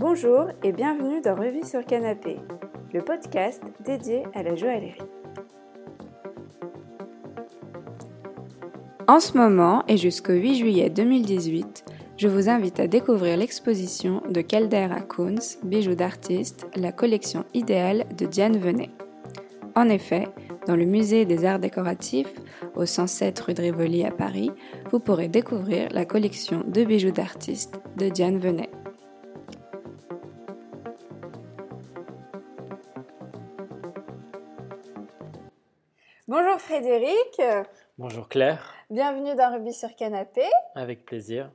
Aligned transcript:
Bonjour 0.00 0.46
et 0.64 0.72
bienvenue 0.72 1.20
dans 1.20 1.34
Revue 1.34 1.62
sur 1.62 1.84
Canapé, 1.84 2.38
le 2.94 3.02
podcast 3.02 3.62
dédié 3.84 4.22
à 4.32 4.42
la 4.42 4.56
joaillerie. 4.56 4.96
En 9.06 9.20
ce 9.20 9.36
moment 9.36 9.84
et 9.88 9.98
jusqu'au 9.98 10.32
8 10.32 10.54
juillet 10.54 10.88
2018, 10.88 11.84
je 12.16 12.28
vous 12.28 12.48
invite 12.48 12.80
à 12.80 12.86
découvrir 12.86 13.36
l'exposition 13.36 14.22
de 14.30 14.40
Caldera 14.40 15.02
Kunz, 15.02 15.58
bijoux 15.62 15.96
d'artiste, 15.96 16.66
la 16.76 16.92
collection 16.92 17.44
idéale 17.52 18.06
de 18.16 18.24
Diane 18.24 18.56
Venet. 18.56 18.88
En 19.76 19.90
effet, 19.90 20.28
dans 20.66 20.76
le 20.76 20.86
musée 20.86 21.26
des 21.26 21.44
arts 21.44 21.58
décoratifs, 21.58 22.32
au 22.74 22.86
107 22.86 23.38
rue 23.40 23.52
de 23.52 23.60
Rivoli 23.60 24.06
à 24.06 24.12
Paris, 24.12 24.50
vous 24.90 24.98
pourrez 24.98 25.28
découvrir 25.28 25.90
la 25.92 26.06
collection 26.06 26.64
de 26.66 26.84
bijoux 26.84 27.10
d'artistes 27.10 27.78
de 27.98 28.08
Diane 28.08 28.38
Venet. 28.38 28.70
Bonjour 36.30 36.60
Frédéric. 36.60 37.42
Bonjour 37.98 38.28
Claire. 38.28 38.76
Bienvenue 38.88 39.34
dans 39.34 39.52
Ruby 39.52 39.72
sur 39.72 39.96
Canapé. 39.96 40.44
Avec 40.76 41.04
plaisir. 41.04 41.50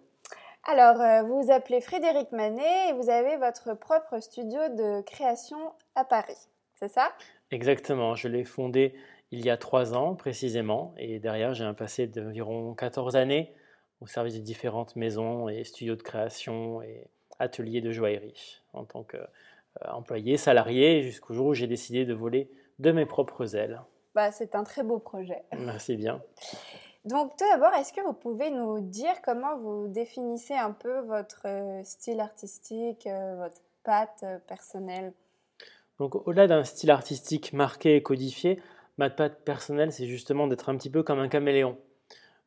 Alors, 0.65 0.99
euh, 0.99 1.23
vous 1.23 1.43
vous 1.43 1.49
appelez 1.49 1.79
Frédéric 1.79 2.34
Manet 2.34 2.89
et 2.89 2.91
vous 2.91 3.09
avez 3.09 3.38
votre 3.38 3.73
propre 3.73 4.20
studio 4.20 4.59
de 4.75 5.01
création 5.03 5.71
à 5.95 6.03
Paris, 6.03 6.49
c'est 6.73 6.89
ça? 6.89 7.13
Exactement, 7.51 8.15
je 8.15 8.27
l'ai 8.27 8.43
fondé 8.43 8.95
il 9.31 9.45
y 9.45 9.49
a 9.49 9.55
trois 9.55 9.95
ans 9.95 10.13
précisément 10.13 10.93
et 10.98 11.20
derrière 11.20 11.53
j'ai 11.53 11.63
un 11.63 11.73
passé 11.73 12.07
d'environ 12.07 12.73
14 12.73 13.15
années 13.15 13.53
au 14.01 14.07
service 14.07 14.35
de 14.35 14.41
différentes 14.41 14.98
maisons 14.98 15.48
et 15.48 15.63
studios 15.63 15.95
de 15.95 16.04
création 16.04 16.82
et 16.82 17.07
ateliers 17.39 17.79
de 17.79 17.91
joaillerie 17.91 18.62
en 18.73 18.84
tant 18.84 19.05
qu'employé, 19.05 20.35
salarié 20.35 21.01
jusqu'au 21.01 21.34
jour 21.34 21.45
où 21.45 21.54
j'ai 21.54 21.67
décidé 21.67 22.04
de 22.04 22.13
voler 22.13 22.51
de 22.79 22.91
mes 22.91 23.05
propres 23.05 23.55
ailes. 23.55 23.79
Bah, 24.16 24.32
c'est 24.32 24.55
un 24.55 24.63
très 24.63 24.84
beau 24.84 24.98
projet. 24.98 25.44
Merci 25.60 25.98
bien. 25.98 26.21
Donc 27.04 27.35
tout 27.38 27.46
d'abord, 27.52 27.74
est-ce 27.77 27.91
que 27.91 28.02
vous 28.02 28.13
pouvez 28.13 28.49
nous 28.49 28.80
dire 28.80 29.13
comment 29.24 29.57
vous 29.57 29.88
définissez 29.90 30.55
un 30.55 30.72
peu 30.72 31.02
votre 31.02 31.41
euh, 31.46 31.84
style 31.84 32.22
artistique, 32.22 33.05
euh, 33.05 33.35
votre 33.35 33.62
patte 33.84 34.24
euh, 34.24 34.40
personnelle? 34.48 35.13
Donc 35.99 36.16
au-delà 36.27 36.48
d'un 36.48 36.63
style 36.63 36.91
artistique 36.91 37.52
marqué 37.54 37.98
et 37.98 38.02
codifié, 38.02 38.60
ma 38.98 39.10
patte 39.10 39.44
personnelle, 39.44 39.91
c'est 39.91 40.07
justement 40.07 40.48
d'être 40.48 40.70
un 40.70 40.77
petit 40.77 40.90
peu 40.90 41.04
comme 41.04 41.20
un 41.20 41.27
caméléon. 41.27 41.77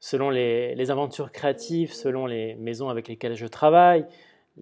Selon 0.00 0.30
les, 0.30 0.90
aventures 0.90 1.32
créatives, 1.32 1.92
selon 1.92 2.26
les 2.26 2.54
maisons 2.54 2.88
avec 2.88 3.08
lesquelles 3.08 3.34
je 3.34 3.46
travaille, 3.46 4.06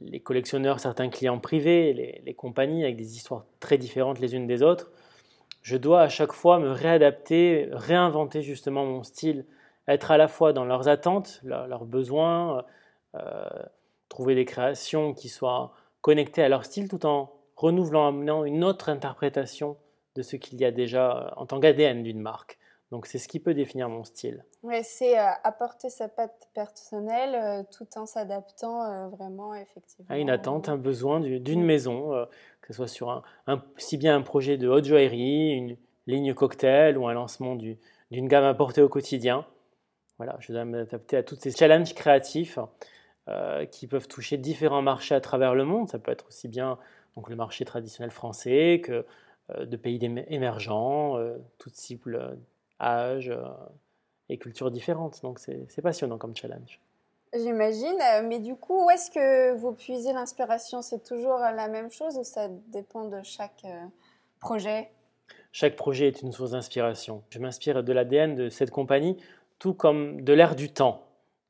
les 0.01 0.20
collectionneurs, 0.20 0.81
certains 0.81 1.09
clients 1.09 1.39
privés, 1.39 1.93
les, 1.93 2.23
les 2.25 2.35
compagnies 2.35 2.85
avec 2.85 2.97
des 2.97 3.17
histoires 3.17 3.47
très 3.61 3.79
différentes 3.79 4.19
les 4.19 4.35
unes 4.35 4.47
des 4.47 4.63
autres, 4.63 4.91
je 5.67 5.77
dois 5.77 6.03
à 6.03 6.09
chaque 6.09 6.33
fois 6.33 6.61
me 6.61 6.70
réadapter, 6.70 7.69
réinventer 7.72 8.41
justement 8.41 8.86
mon 8.86 9.03
style, 9.03 9.47
être 9.89 10.12
à 10.12 10.17
la 10.17 10.28
fois 10.28 10.53
dans 10.53 10.64
leurs 10.64 10.86
attentes, 10.86 11.41
leurs 11.42 11.84
besoins, 11.84 12.64
euh, 13.17 13.48
trouver 14.08 14.36
des 14.36 14.45
créations 14.45 15.12
qui 15.12 15.28
soient 15.28 15.73
connectées 16.03 16.45
à 16.45 16.48
leur 16.48 16.64
style 16.64 16.89
tout 16.89 17.05
en 17.05 17.33
renouvelant, 17.56 18.06
amenant 18.06 18.45
une 18.45 18.62
autre 18.62 18.89
interprétation 18.91 19.77
de 20.14 20.23
ce 20.23 20.36
qu'il 20.36 20.61
y 20.61 20.64
a 20.64 20.70
déjà 20.70 21.17
euh, 21.17 21.31
en 21.34 21.47
tant 21.47 21.58
qu'ADN 21.58 22.05
d'une 22.05 22.20
marque. 22.20 22.61
Donc 22.92 23.06
c'est 23.06 23.19
ce 23.19 23.27
qui 23.27 23.41
peut 23.41 23.55
définir 23.55 23.89
mon 23.89 24.05
style. 24.05 24.45
Ouais, 24.62 24.83
c'est 24.83 25.19
euh, 25.19 25.29
apporter 25.42 25.91
sa 25.91 26.09
patte 26.09 26.48
personnelle 26.55 27.67
tout 27.77 27.87
en 27.97 28.06
s'adaptant 28.06 29.09
vraiment 29.11 29.55
effectivement. 29.55 30.06
À 30.09 30.19
une 30.19 30.31
attente, 30.31 30.69
un 30.69 30.77
besoin 30.77 31.20
d'une 31.20 31.64
maison, 31.64 32.11
que 32.61 32.69
ce 32.69 32.74
soit 32.74 32.89
sur 32.89 33.24
un, 33.47 33.64
si 33.77 33.97
bien 33.97 34.17
un 34.17 34.23
projet 34.23 34.57
de 34.57 34.69
haute 34.69 34.85
joaillerie, 34.85 35.51
une 35.51 35.77
ligne 36.07 36.35
cocktail 36.35 36.97
ou 36.97 37.08
un 37.08 37.14
lancement 37.14 37.57
d'une 37.57 38.29
gamme 38.29 38.45
apportée 38.45 38.83
au 38.83 38.89
quotidien. 38.89 39.45
Voilà, 40.18 40.36
je 40.41 40.53
dois 40.53 40.64
m'adapter 40.64 41.17
à 41.17 41.23
tous 41.23 41.36
ces 41.36 41.51
challenges 41.51 41.95
créatifs 41.95 42.58
euh, 43.29 43.67
qui 43.67 43.86
peuvent 43.86 44.08
toucher 44.08 44.39
différents 44.39 44.83
marchés 44.83 45.14
à 45.14 45.20
travers 45.20 45.55
le 45.55 45.64
monde. 45.64 45.89
Ça 45.89 45.98
peut 45.98 46.13
être 46.13 46.29
aussi 46.29 46.48
bien 46.48 46.79
donc, 47.17 47.29
le 47.29 47.36
marché 47.36 47.64
traditionnel 47.64 48.11
français 48.11 48.80
que 48.83 49.05
euh, 49.51 49.67
de 49.67 49.77
pays 49.77 49.98
émergents, 50.29 51.18
euh, 51.18 51.36
toutes 51.58 51.74
cibles, 51.74 52.39
âges 52.81 53.33
et 54.29 54.39
cultures 54.39 54.70
différentes. 54.70 55.23
Donc 55.23 55.39
c'est 55.39 55.83
passionnant 55.83 56.19
comme 56.19 56.35
challenge. 56.37 56.81
J'imagine, 57.35 57.98
mais 58.25 58.39
du 58.39 58.55
coup, 58.55 58.87
où 58.87 58.91
est-ce 58.91 59.11
que 59.11 59.55
vous 59.57 59.73
puisez 59.73 60.13
l'inspiration? 60.13 60.81
C'est 60.81 61.03
toujours 61.03 61.39
la 61.39 61.69
même 61.69 61.91
chose 61.91 62.17
ou 62.17 62.25
ça 62.25 62.48
dépend 62.69 63.09
de 63.09 63.20
chaque 63.23 63.65
euh, 63.65 63.85
projet? 64.41 64.91
Chaque 65.53 65.77
projet 65.77 66.09
est 66.09 66.23
une 66.23 66.33
source 66.33 66.53
d'inspiration. 66.53 67.23
Je 67.31 67.39
m'inspire 67.39 67.83
de 67.83 67.92
l'ADN 67.92 68.35
de 68.35 68.48
cette 68.48 68.70
compagnie, 68.70 69.17
tout 69.59 69.75
comme 69.75 70.23
de 70.23 70.33
l'air 70.33 70.55
du 70.55 70.73
temps. 70.73 71.03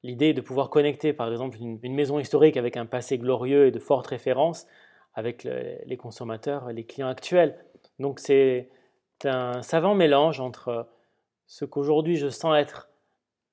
L'idée 0.03 0.33
de 0.33 0.41
pouvoir 0.41 0.71
connecter, 0.71 1.13
par 1.13 1.31
exemple, 1.31 1.59
une, 1.61 1.95
maison 1.95 2.19
historique 2.19 2.57
avec 2.57 2.77
un 2.77 2.87
passé 2.87 3.19
glorieux 3.19 3.67
et 3.67 3.71
de 3.71 3.79
fortes 3.79 4.07
références 4.07 4.67
avec 5.15 5.45
les 5.45 5.97
consommateurs, 5.97 6.71
les 6.73 6.85
clients 6.85 7.09
actuels. 7.09 7.59
Donc 7.99 8.21
c'est 8.21 8.69
un 9.25 9.63
savant 9.63 9.95
mélange 9.95 10.41
entre 10.41 10.87
ce 11.47 11.65
qu'aujourd'hui 11.65 12.17
je 12.17 12.29
sens 12.29 12.57
être 12.57 12.89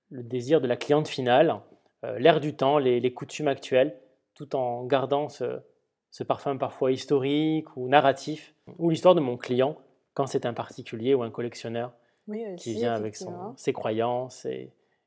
le 0.09 0.23
désir 0.23 0.61
de 0.61 0.67
la 0.67 0.77
cliente 0.77 1.07
finale, 1.07 1.59
euh, 2.03 2.19
l'air 2.19 2.39
du 2.39 2.55
temps, 2.55 2.77
les, 2.77 3.13
coutumes 3.13 3.47
actuelles, 3.47 3.99
tout 4.33 4.55
en 4.55 4.83
gardant 4.83 5.29
ce, 5.29 5.61
parfum 6.27 6.57
parfois 6.57 6.91
historique 6.91 7.75
ou 7.75 7.87
narratif, 7.87 8.53
ou 8.77 8.89
l'histoire 8.89 9.15
de 9.15 9.21
mon 9.21 9.37
client 9.37 9.77
quand 10.13 10.27
c'est 10.27 10.45
un 10.45 10.53
particulier 10.53 11.13
ou 11.13 11.23
un 11.23 11.31
collectionneur 11.31 11.93
qui 12.57 12.73
vient 12.73 12.93
avec 12.93 13.17
ses 13.57 13.73
croyances, 13.73 14.47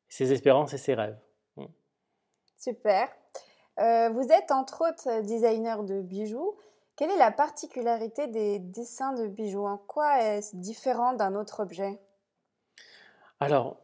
ses 0.09 0.33
espérances 0.33 0.75
et 0.75 0.79
ses 0.79 0.95
rêves. 0.95 1.19
Mm. 1.57 1.65
Super. 2.59 3.09
Euh, 3.79 4.09
vous 4.11 4.33
êtes 4.33 4.51
entre 4.51 4.89
autres 4.89 5.23
designer 5.23 5.85
de 5.85 6.01
bijoux. 6.01 6.57
Quelle 6.97 7.11
est 7.11 7.19
la 7.19 7.31
particularité 7.31 8.27
des 8.27 8.59
dessins 8.59 9.13
de 9.13 9.27
bijoux? 9.27 9.67
En 9.67 9.77
quoi 9.77 10.23
est-ce 10.23 10.57
différent 10.57 11.13
d'un 11.13 11.35
autre 11.35 11.61
objet? 11.61 12.01
Alors, 13.41 13.77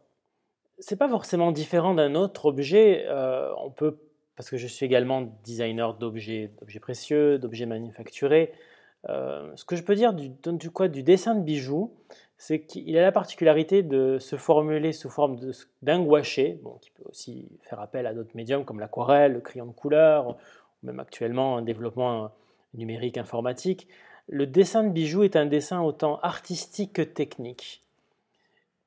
c'est 0.78 0.96
pas 0.96 1.08
forcément 1.08 1.52
différent 1.52 1.94
d'un 1.94 2.14
autre 2.14 2.46
objet. 2.46 3.04
Euh, 3.06 3.52
on 3.58 3.70
peut, 3.70 3.98
parce 4.36 4.50
que 4.50 4.56
je 4.56 4.66
suis 4.66 4.86
également 4.86 5.22
designer 5.44 5.94
d'objets, 5.94 6.50
d'objets 6.60 6.80
précieux, 6.80 7.38
d'objets 7.38 7.66
manufacturés. 7.66 8.52
Euh, 9.08 9.50
ce 9.56 9.64
que 9.64 9.76
je 9.76 9.82
peux 9.82 9.94
dire 9.94 10.14
du, 10.14 10.30
dessin 11.02 11.34
de 11.34 11.42
bijoux, 11.42 11.92
c'est 12.38 12.60
qu'il 12.62 12.96
a 12.96 13.02
la 13.02 13.12
particularité 13.12 13.82
de 13.82 14.18
se 14.18 14.36
formuler 14.36 14.92
sous 14.92 15.10
forme 15.10 15.38
d'un 15.82 16.02
gouaché, 16.02 16.58
bon, 16.62 16.78
qui 16.80 16.90
peut 16.90 17.04
aussi 17.08 17.48
faire 17.62 17.80
appel 17.80 18.06
à 18.06 18.14
d'autres 18.14 18.34
médiums 18.34 18.64
comme 18.64 18.80
l'aquarelle, 18.80 19.34
le 19.34 19.40
crayon 19.40 19.66
de 19.66 19.72
couleur, 19.72 20.28
ou 20.28 20.36
même 20.84 21.00
actuellement 21.00 21.58
un 21.58 21.62
développement 21.62 22.30
numérique 22.74 23.18
informatique. 23.18 23.86
Le 24.28 24.46
dessin 24.46 24.84
de 24.84 24.90
bijoux 24.90 25.24
est 25.24 25.36
un 25.36 25.46
dessin 25.46 25.82
autant 25.82 26.18
artistique 26.20 26.94
que 26.94 27.02
technique. 27.02 27.82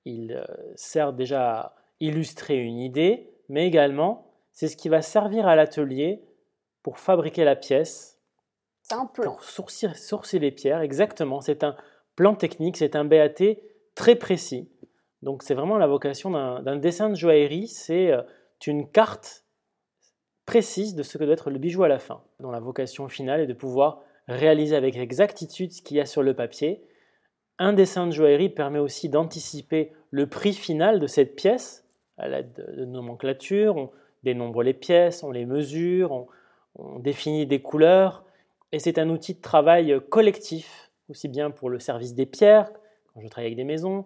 Il 0.05 0.33
euh, 0.33 0.45
sert 0.75 1.13
déjà 1.13 1.51
à 1.51 1.75
illustrer 1.99 2.57
une 2.57 2.79
idée, 2.79 3.33
mais 3.49 3.67
également 3.67 4.31
c'est 4.51 4.67
ce 4.67 4.77
qui 4.77 4.87
va 4.87 5.01
servir 5.01 5.47
à 5.47 5.55
l'atelier 5.55 6.23
pour 6.81 6.97
fabriquer 6.97 7.43
la 7.43 7.55
pièce. 7.55 8.21
C'est 8.83 8.95
un 8.95 9.05
plan. 9.05 9.33
Pour 9.33 9.43
sourcer, 9.43 10.39
les 10.39 10.51
pierres, 10.51 10.81
exactement. 10.81 11.41
C'est 11.41 11.63
un 11.63 11.75
plan 12.15 12.35
technique, 12.35 12.77
c'est 12.77 12.95
un 12.95 13.03
BAT 13.03 13.57
très 13.95 14.15
précis. 14.15 14.69
Donc 15.21 15.43
c'est 15.43 15.55
vraiment 15.55 15.77
la 15.77 15.87
vocation 15.87 16.29
d'un 16.29 16.75
dessin 16.77 17.09
de 17.09 17.15
joaillerie, 17.15 17.67
c'est 17.67 18.11
euh, 18.11 18.21
une 18.67 18.89
carte 18.89 19.45
précise 20.45 20.95
de 20.95 21.03
ce 21.03 21.17
que 21.17 21.23
doit 21.23 21.33
être 21.33 21.49
le 21.49 21.59
bijou 21.59 21.83
à 21.83 21.87
la 21.87 21.99
fin, 21.99 22.23
dont 22.39 22.51
la 22.51 22.59
vocation 22.59 23.07
finale 23.07 23.41
est 23.41 23.47
de 23.47 23.53
pouvoir 23.53 24.03
réaliser 24.27 24.75
avec 24.75 24.95
exactitude 24.95 25.71
ce 25.71 25.81
qu'il 25.81 25.97
y 25.97 25.99
a 25.99 26.05
sur 26.05 26.23
le 26.23 26.33
papier. 26.33 26.83
Un 27.57 27.73
dessin 27.73 28.07
de 28.07 28.11
joaillerie 28.11 28.49
permet 28.49 28.79
aussi 28.79 29.09
d'anticiper 29.09 29.91
le 30.11 30.27
prix 30.27 30.53
final 30.53 30.99
de 30.99 31.07
cette 31.07 31.35
pièce 31.35 31.85
à 32.17 32.27
l'aide 32.27 32.53
de, 32.77 32.85
nomenclature, 32.85 33.77
on 33.77 33.91
dénombre 34.23 34.63
les 34.63 34.73
pièces, 34.73 35.23
on 35.23 35.31
les 35.31 35.45
mesure, 35.45 36.27
on, 36.75 36.99
définit 36.99 37.45
des 37.45 37.61
couleurs, 37.61 38.25
et 38.71 38.79
c'est 38.79 38.97
un 38.97 39.09
outil 39.09 39.33
de 39.33 39.41
travail 39.41 39.97
collectif, 40.09 40.91
aussi 41.09 41.29
bien 41.29 41.51
pour 41.51 41.69
le 41.69 41.79
service 41.79 42.13
des 42.13 42.25
pierres, 42.25 42.69
quand 43.13 43.21
je 43.21 43.27
travaille 43.27 43.47
avec 43.47 43.55
des 43.55 43.63
maisons, 43.63 44.05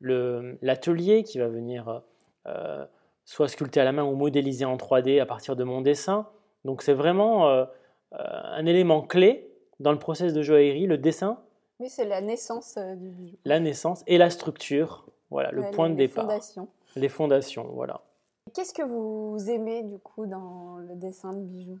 l'atelier 0.00 1.22
qui 1.22 1.38
va 1.38 1.48
venir 1.48 2.02
euh, 2.46 2.84
soit 3.24 3.48
sculpter 3.48 3.80
à 3.80 3.84
la 3.84 3.92
main 3.92 4.04
ou 4.04 4.14
modéliser 4.14 4.64
en 4.64 4.76
3D 4.76 5.20
à 5.20 5.26
partir 5.26 5.56
de 5.56 5.64
mon 5.64 5.80
dessin. 5.80 6.28
Donc 6.64 6.82
c'est 6.82 6.94
vraiment 6.94 7.48
euh, 7.48 7.64
euh, 8.12 8.18
un 8.18 8.64
élément 8.66 9.02
clé 9.02 9.50
dans 9.80 9.92
le 9.92 9.98
process 9.98 10.32
de 10.32 10.42
joaillerie, 10.42 10.86
le 10.86 10.96
dessin. 10.96 11.38
Oui, 11.80 11.88
c'est 11.90 12.06
la 12.06 12.20
naissance 12.20 12.78
du 12.78 13.10
bijou. 13.10 13.36
La 13.44 13.60
naissance 13.60 14.02
et 14.06 14.18
la 14.18 14.30
structure, 14.30 15.06
voilà, 15.30 15.50
le 15.52 15.70
point 15.72 15.90
de 15.90 15.96
départ. 15.96 16.24
Fondations 16.24 16.68
les 16.96 17.08
fondations, 17.08 17.68
voilà. 17.74 18.00
Qu'est-ce 18.54 18.72
que 18.72 18.82
vous 18.82 19.50
aimez 19.50 19.82
du 19.82 19.98
coup 19.98 20.26
dans 20.26 20.78
le 20.78 20.96
dessin 20.96 21.32
de 21.32 21.42
bijoux? 21.42 21.80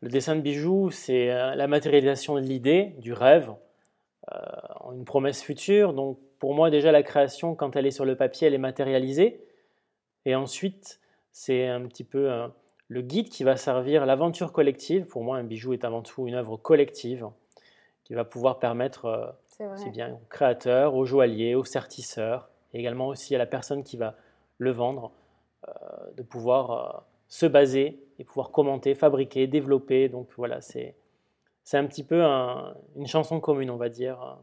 Le 0.00 0.08
dessin 0.08 0.36
de 0.36 0.40
bijoux, 0.40 0.90
c'est 0.90 1.30
euh, 1.30 1.54
la 1.54 1.66
matérialisation 1.66 2.34
de 2.34 2.40
l'idée, 2.40 2.94
du 2.98 3.12
rêve, 3.12 3.52
euh, 4.32 4.92
une 4.92 5.04
promesse 5.04 5.42
future. 5.42 5.92
Donc 5.92 6.18
pour 6.38 6.54
moi 6.54 6.70
déjà 6.70 6.92
la 6.92 7.02
création, 7.02 7.54
quand 7.54 7.74
elle 7.76 7.86
est 7.86 7.90
sur 7.90 8.04
le 8.04 8.16
papier, 8.16 8.46
elle 8.46 8.54
est 8.54 8.58
matérialisée. 8.58 9.44
Et 10.24 10.34
ensuite, 10.34 11.00
c'est 11.32 11.66
un 11.66 11.82
petit 11.86 12.04
peu 12.04 12.30
le 12.88 13.02
guide 13.02 13.28
qui 13.28 13.44
va 13.44 13.56
servir 13.56 14.06
l'aventure 14.06 14.52
collective. 14.52 15.06
Pour 15.06 15.22
moi, 15.22 15.36
un 15.36 15.44
bijou 15.44 15.72
est 15.72 15.84
avant 15.84 16.02
tout 16.02 16.26
une 16.26 16.34
œuvre 16.34 16.56
collective 16.56 17.28
qui 18.04 18.14
va 18.14 18.24
pouvoir 18.24 18.58
permettre 18.58 19.34
aussi 19.60 19.90
bien 19.90 20.14
aux 20.14 20.26
créateurs, 20.28 20.94
aux 20.94 21.04
joailliers, 21.04 21.54
aux 21.54 21.64
sertisseurs, 21.64 22.50
et 22.72 22.78
également 22.78 23.08
aussi 23.08 23.34
à 23.34 23.38
la 23.38 23.46
personne 23.46 23.82
qui 23.82 23.96
va 23.96 24.14
le 24.58 24.70
vendre, 24.70 25.12
euh, 25.68 26.10
de 26.16 26.22
pouvoir 26.22 26.70
euh, 26.70 27.00
se 27.28 27.46
baser 27.46 28.04
et 28.18 28.24
pouvoir 28.24 28.50
commenter, 28.50 28.94
fabriquer, 28.94 29.46
développer. 29.46 30.08
Donc 30.08 30.28
voilà, 30.36 30.60
c'est 30.60 30.96
c'est 31.62 31.78
un 31.78 31.86
petit 31.86 32.04
peu 32.04 32.22
une 32.22 33.06
chanson 33.06 33.40
commune, 33.40 33.70
on 33.70 33.78
va 33.78 33.88
dire, 33.88 34.22
euh, 34.22 34.34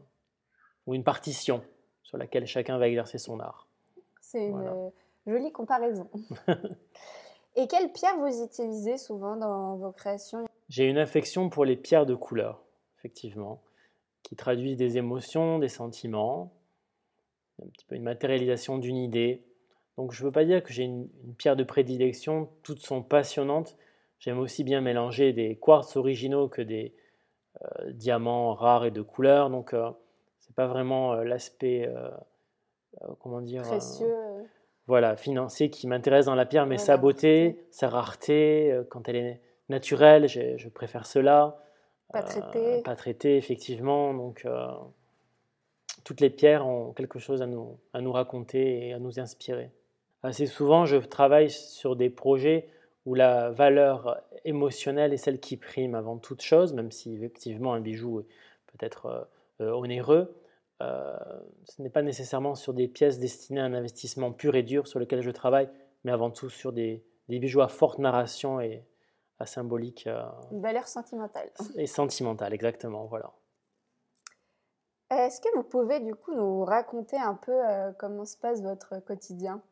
ou 0.86 0.94
une 0.94 1.04
partition 1.04 1.62
sur 2.02 2.18
laquelle 2.18 2.46
chacun 2.46 2.78
va 2.78 2.88
exercer 2.88 3.18
son 3.18 3.38
art. 3.38 3.68
C'est 4.20 4.48
une 4.48 4.90
jolie 5.26 5.52
comparaison. 5.52 6.10
et 7.56 7.68
quelles 7.68 7.92
pierres 7.92 8.18
vous 8.18 8.42
utilisez 8.42 8.96
souvent 8.96 9.36
dans 9.36 9.76
vos 9.76 9.92
créations? 9.92 10.44
J'ai 10.68 10.88
une 10.88 10.98
affection 10.98 11.48
pour 11.48 11.64
les 11.64 11.76
pierres 11.76 12.06
de 12.06 12.16
couleur, 12.16 12.64
effectivement, 13.02 13.62
qui 14.22 14.36
traduisent 14.36 14.76
des 14.76 14.96
émotions, 14.96 15.58
des 15.58 15.68
sentiments, 15.68 16.52
un 17.60 17.68
petit 17.68 17.84
peu 17.84 17.96
une 17.96 18.04
matérialisation 18.04 18.78
d'une 18.78 18.96
idée. 18.96 19.42
Donc 19.96 20.12
je 20.12 20.22
ne 20.22 20.26
veux 20.26 20.32
pas 20.32 20.44
dire 20.44 20.62
que 20.62 20.72
j'ai 20.72 20.84
une, 20.84 21.08
pierre 21.36 21.56
de 21.56 21.64
prédilection, 21.64 22.48
toutes 22.62 22.78
sont 22.78 23.02
passionnantes. 23.02 23.76
J'aime 24.20 24.38
aussi 24.38 24.62
bien 24.62 24.80
mélanger 24.80 25.32
des 25.32 25.56
quartz 25.56 25.96
originaux 25.96 26.48
que 26.48 26.62
des 26.62 26.94
euh, 27.60 27.90
diamants 27.92 28.54
rares 28.54 28.84
et 28.84 28.92
de 28.92 29.02
couleur. 29.02 29.50
Donc 29.50 29.70
ce 29.70 29.76
euh, 29.76 29.90
c'est 30.38 30.54
pas 30.54 30.68
vraiment 30.68 31.14
euh, 31.14 31.24
l'aspect 31.24 31.92
comment 33.20 33.40
dire 33.40 33.62
précieux. 33.62 34.14
voilà, 34.86 35.16
financier 35.16 35.70
qui 35.70 35.88
m'intéresse 35.88 36.26
dans 36.26 36.34
la 36.34 36.46
pierre, 36.46 36.66
mais 36.66 36.78
sa 36.78 36.96
beauté, 36.96 37.66
sa 37.70 37.88
rareté, 37.88 38.80
quand 38.90 39.08
elle 39.08 39.16
est 39.16 39.40
naturelle, 39.68 40.28
je, 40.28 40.68
préfère 40.68 41.06
cela. 41.06 41.58
Pas 42.12 42.22
traité. 42.22 42.82
pas 42.82 42.96
traité, 42.96 43.36
effectivement. 43.36 44.14
Donc 44.14 44.46
toutes 46.04 46.20
les 46.20 46.30
pierres 46.30 46.66
ont 46.66 46.92
quelque 46.92 47.18
chose 47.18 47.42
à 47.42 47.46
nous, 47.46 47.78
à 47.92 48.00
nous 48.00 48.12
raconter 48.12 48.88
et 48.88 48.92
à 48.92 48.98
nous 48.98 49.20
inspirer. 49.20 49.70
Assez 50.22 50.46
souvent, 50.46 50.84
je 50.84 50.96
travaille 50.96 51.50
sur 51.50 51.96
des 51.96 52.10
projets 52.10 52.68
où 53.06 53.14
la 53.14 53.50
valeur 53.50 54.22
émotionnelle 54.44 55.12
est 55.12 55.16
celle 55.16 55.40
qui 55.40 55.56
prime 55.56 55.94
avant 55.94 56.18
toute 56.18 56.42
chose, 56.42 56.72
même 56.72 56.92
si 56.92 57.14
effectivement 57.14 57.74
un 57.74 57.80
bijou 57.80 58.22
peut 58.66 58.78
être 58.84 59.06
euh, 59.06 59.22
euh, 59.60 59.72
onéreux. 59.72 60.34
Euh, 60.80 61.16
ce 61.64 61.82
n'est 61.82 61.90
pas 61.90 62.02
nécessairement 62.02 62.54
sur 62.54 62.74
des 62.74 62.88
pièces 62.88 63.18
destinées 63.18 63.60
à 63.60 63.64
un 63.64 63.74
investissement 63.74 64.32
pur 64.32 64.54
et 64.54 64.62
dur 64.62 64.86
sur 64.86 64.98
lequel 64.98 65.20
je 65.20 65.30
travaille, 65.30 65.68
mais 66.04 66.12
avant 66.12 66.30
tout 66.30 66.50
sur 66.50 66.72
des, 66.72 67.04
des 67.28 67.38
bijoux 67.38 67.60
à 67.60 67.68
forte 67.68 67.98
narration 67.98 68.60
et 68.60 68.84
symbolique. 69.46 70.08
Une 70.50 70.60
valeur 70.60 70.86
sentimentale. 70.88 71.50
Et 71.76 71.86
sentimentale, 71.86 72.52
exactement, 72.54 73.06
voilà. 73.06 73.32
Est-ce 75.12 75.42
que 75.42 75.54
vous 75.54 75.62
pouvez 75.62 76.00
du 76.00 76.14
coup 76.14 76.34
nous 76.34 76.64
raconter 76.64 77.18
un 77.18 77.34
peu 77.34 77.52
euh, 77.52 77.92
comment 77.98 78.24
se 78.24 78.36
passe 78.38 78.62
votre 78.62 78.98
quotidien? 79.04 79.62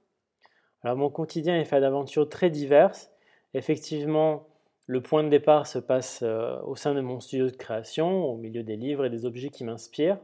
Alors 0.83 0.97
mon 0.97 1.09
quotidien 1.09 1.59
est 1.59 1.65
fait 1.65 1.81
d'aventures 1.81 2.29
très 2.29 2.51
diverses. 2.51 3.11
Effectivement, 3.55 4.47
le 4.87 5.03
point 5.03 5.25
de 5.25 5.31
départ 5.31 5.67
se 5.67 5.79
passe 5.79 6.21
euh, 6.23 6.61
au 6.63 6.77
sein 6.77 6.95
de 6.95 7.01
mon 7.01 7.21
studio 7.21 7.47
de 7.47 7.57
création, 7.57 8.25
au 8.25 8.37
milieu 8.37 8.63
des 8.63 8.77
livres 8.77 9.07
et 9.07 9.11
des 9.11 9.25
objets 9.25 9.49
qui 9.49 9.65
m'inspirent. 9.65 10.19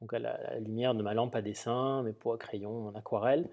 Donc 0.00 0.14
à 0.14 0.18
la, 0.18 0.58
lumière 0.58 0.96
de 0.96 1.02
ma 1.02 1.14
lampe 1.14 1.36
à 1.36 1.42
dessin, 1.42 2.02
mes 2.02 2.12
pots 2.12 2.32
à 2.32 2.38
crayon, 2.38 2.72
mon 2.72 2.94
aquarelle. 2.96 3.48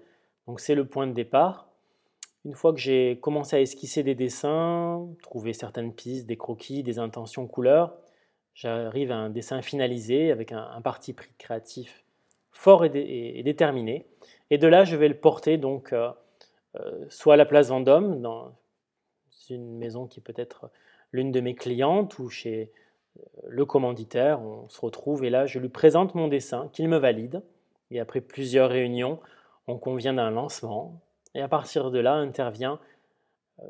Donc 0.48 0.58
c'est 0.58 0.74
le 0.74 0.84
point 0.84 1.06
de 1.06 1.12
départ. 1.12 1.67
Une 2.44 2.54
fois 2.54 2.72
que 2.72 2.78
j'ai 2.78 3.18
commencé 3.20 3.56
à 3.56 3.60
esquisser 3.60 4.02
des 4.02 4.14
dessins, 4.14 5.06
trouver 5.22 5.52
certaines 5.52 5.92
pistes, 5.92 6.26
des 6.26 6.36
croquis, 6.36 6.82
des 6.82 6.98
intentions 6.98 7.46
couleurs, 7.46 7.96
j'arrive 8.54 9.10
à 9.10 9.16
un 9.16 9.30
dessin 9.30 9.60
finalisé 9.62 10.30
avec 10.30 10.52
un, 10.52 10.80
parti 10.82 11.12
pris 11.12 11.30
créatif 11.38 12.04
fort 12.52 12.84
et, 12.84 13.42
déterminé. 13.44 14.06
Et 14.50 14.58
de 14.58 14.66
là, 14.66 14.84
je 14.84 14.96
vais 14.96 15.08
le 15.08 15.16
porter 15.18 15.58
donc 15.58 15.92
euh, 15.92 16.10
euh, 16.76 17.04
soit 17.08 17.34
à 17.34 17.36
la 17.36 17.46
place 17.46 17.68
Vendôme, 17.68 18.20
dans 18.20 18.52
une 19.50 19.78
maison 19.78 20.06
qui 20.06 20.20
peut 20.20 20.34
être 20.36 20.70
l'une 21.12 21.32
de 21.32 21.40
mes 21.40 21.54
clientes, 21.54 22.18
ou 22.18 22.28
chez 22.28 22.70
euh, 23.16 23.22
le 23.48 23.64
commanditaire, 23.64 24.40
on 24.42 24.68
se 24.68 24.80
retrouve 24.80 25.24
et 25.24 25.30
là, 25.30 25.46
je 25.46 25.58
lui 25.58 25.68
présente 25.68 26.14
mon 26.14 26.28
dessin, 26.28 26.68
qu'il 26.72 26.88
me 26.88 26.98
valide. 26.98 27.42
Et 27.90 28.00
après 28.00 28.20
plusieurs 28.20 28.70
réunions, 28.70 29.18
on 29.66 29.78
convient 29.78 30.14
d'un 30.14 30.30
lancement. 30.30 31.00
Et 31.34 31.40
à 31.40 31.48
partir 31.48 31.90
de 31.90 31.98
là, 31.98 32.14
intervient 32.14 32.78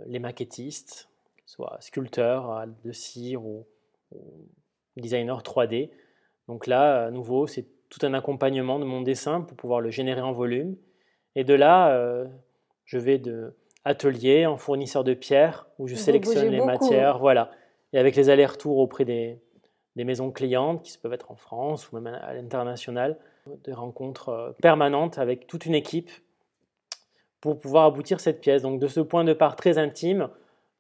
les 0.06 0.18
maquettistes, 0.18 1.08
soit 1.46 1.76
sculpteurs 1.80 2.66
de 2.84 2.92
cire 2.92 3.44
ou 3.44 3.66
designer 4.96 5.42
3D. 5.42 5.90
Donc 6.46 6.66
là, 6.66 7.06
à 7.06 7.10
nouveau, 7.10 7.46
c'est 7.46 7.66
tout 7.88 8.04
un 8.04 8.14
accompagnement 8.14 8.78
de 8.78 8.84
mon 8.84 9.00
dessin 9.00 9.40
pour 9.40 9.56
pouvoir 9.56 9.80
le 9.80 9.90
générer 9.90 10.20
en 10.20 10.32
volume. 10.32 10.76
Et 11.34 11.44
de 11.44 11.54
là, 11.54 11.94
euh, 11.94 12.26
je 12.84 12.98
vais 12.98 13.18
de 13.18 13.54
atelier 13.84 14.44
en 14.44 14.56
fournisseur 14.56 15.04
de 15.04 15.14
pierres 15.14 15.66
où 15.78 15.86
je 15.86 15.94
sélectionne 15.94 16.48
les 16.48 16.60
matières. 16.60 17.18
Voilà. 17.18 17.50
Et 17.92 17.98
avec 17.98 18.16
les 18.16 18.28
allers-retours 18.28 18.78
auprès 18.78 19.04
des, 19.04 19.40
des, 19.96 20.04
maisons 20.04 20.30
clientes 20.30 20.82
qui 20.82 20.98
peuvent 20.98 21.12
être 21.12 21.30
en 21.30 21.36
France 21.36 21.90
ou 21.90 21.98
même 21.98 22.06
à 22.06 22.34
l'international, 22.34 23.18
des 23.64 23.72
rencontres 23.72 24.28
euh, 24.28 24.50
permanentes 24.60 25.18
avec 25.18 25.46
toute 25.46 25.64
une 25.64 25.74
équipe 25.74 26.10
pour 27.40 27.60
pouvoir 27.60 27.84
aboutir 27.84 28.20
cette 28.20 28.40
pièce. 28.40 28.62
Donc 28.62 28.80
de 28.80 28.88
ce 28.88 29.00
point 29.00 29.24
de 29.24 29.32
part 29.32 29.56
très 29.56 29.78
intime, 29.78 30.28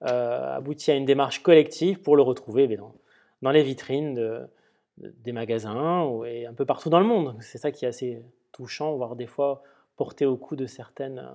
euh, 0.04 0.56
aboutit 0.56 0.90
à 0.90 0.94
une 0.94 1.04
démarche 1.04 1.42
collective 1.42 2.00
pour 2.00 2.16
le 2.16 2.22
retrouver 2.22 2.68
eh 2.70 2.76
dans, 2.76 2.94
dans 3.42 3.50
les 3.50 3.62
vitrines 3.62 4.48
des 4.96 5.32
magasins 5.32 6.08
et 6.24 6.46
un 6.46 6.54
peu 6.54 6.64
partout 6.64 6.90
dans 6.90 7.00
le 7.00 7.06
monde. 7.06 7.36
C'est 7.40 7.58
ça 7.58 7.70
qui 7.70 7.84
est 7.84 7.88
assez 7.88 8.22
touchant, 8.52 8.96
voire 8.96 9.16
des 9.16 9.26
fois 9.26 9.62
porté 9.96 10.26
au 10.26 10.36
cou 10.36 10.56
de 10.56 10.66
certaines 10.66 11.18
euh, 11.18 11.32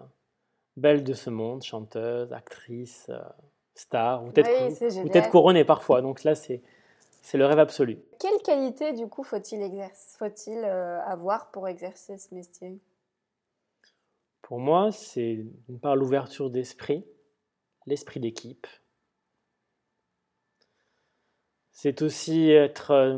belles 0.77 1.03
de 1.03 1.13
ce 1.13 1.29
monde, 1.29 1.63
chanteuses, 1.63 2.33
actrices, 2.33 3.07
euh, 3.09 3.19
stars, 3.75 4.23
ou 4.23 4.31
peut-être 4.31 5.29
couronnées 5.29 5.65
parfois. 5.65 6.01
Donc 6.01 6.23
là, 6.23 6.35
c'est 6.35 6.61
c'est 7.23 7.37
le 7.37 7.45
rêve 7.45 7.59
absolu. 7.59 7.99
Quelle 8.19 8.41
qualité, 8.43 8.91
du 8.91 9.07
coup, 9.07 9.23
faut-il 9.23 9.61
faut 10.17 10.25
euh, 10.49 10.99
avoir 11.05 11.51
pour 11.51 11.69
exercer 11.69 12.17
ce 12.17 12.35
métier? 12.35 12.77
Pour 14.43 14.59
moi, 14.59 14.91
c'est 14.91 15.39
d'une 15.67 15.79
part 15.79 15.95
l'ouverture 15.95 16.51
d'esprit, 16.51 17.03
l'esprit 17.87 18.19
d'équipe, 18.19 18.67
c'est 21.71 22.01
aussi 22.01 22.49
être. 22.51 22.91
Euh, 22.91 23.17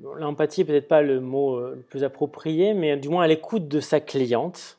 l'empathie 0.00 0.64
peut-être 0.64 0.88
pas 0.88 1.02
le 1.02 1.20
mot 1.20 1.56
euh, 1.56 1.76
le 1.76 1.82
plus 1.82 2.04
approprié, 2.04 2.74
mais 2.74 2.96
du 2.96 3.08
moins 3.08 3.24
à 3.24 3.26
l'écoute 3.26 3.68
de 3.68 3.80
sa 3.80 4.00
cliente 4.00 4.78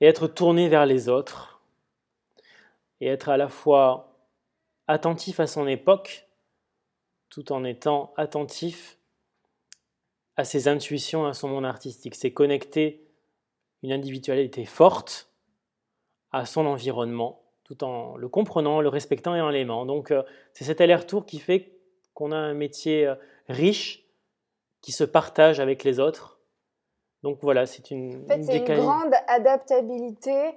et 0.00 0.06
être 0.06 0.28
tourné 0.28 0.68
vers 0.68 0.86
les 0.86 1.08
autres 1.08 1.60
et 3.00 3.08
être 3.08 3.28
à 3.28 3.36
la 3.36 3.48
fois 3.48 4.12
attentif 4.86 5.40
à 5.40 5.46
son 5.46 5.66
époque 5.66 6.28
tout 7.28 7.52
en 7.52 7.64
étant 7.64 8.14
attentif 8.16 8.98
à 10.36 10.44
ses 10.44 10.68
intuitions, 10.68 11.26
à 11.26 11.34
son 11.34 11.48
monde 11.48 11.64
artistique. 11.64 12.14
C'est 12.14 12.32
connecter 12.32 13.05
une 13.82 13.92
individualité 13.92 14.64
forte 14.64 15.30
à 16.32 16.44
son 16.44 16.66
environnement 16.66 17.42
tout 17.66 17.82
en 17.82 18.16
le 18.16 18.28
comprenant, 18.28 18.80
le 18.80 18.88
respectant 18.88 19.34
et 19.34 19.40
en 19.40 19.50
l'aimant. 19.50 19.86
Donc 19.86 20.10
euh, 20.10 20.22
c'est 20.52 20.64
cet 20.64 20.80
aller-retour 20.80 21.26
qui 21.26 21.40
fait 21.40 21.72
qu'on 22.14 22.30
a 22.30 22.36
un 22.36 22.54
métier 22.54 23.06
euh, 23.06 23.14
riche 23.48 24.06
qui 24.82 24.92
se 24.92 25.02
partage 25.02 25.58
avec 25.58 25.82
les 25.82 25.98
autres. 25.98 26.40
Donc 27.24 27.38
voilà, 27.42 27.66
c'est 27.66 27.90
une, 27.90 28.22
en 28.24 28.28
fait, 28.28 28.42
c'est 28.44 28.58
une 28.58 28.76
grande 28.76 29.14
adaptabilité 29.26 30.52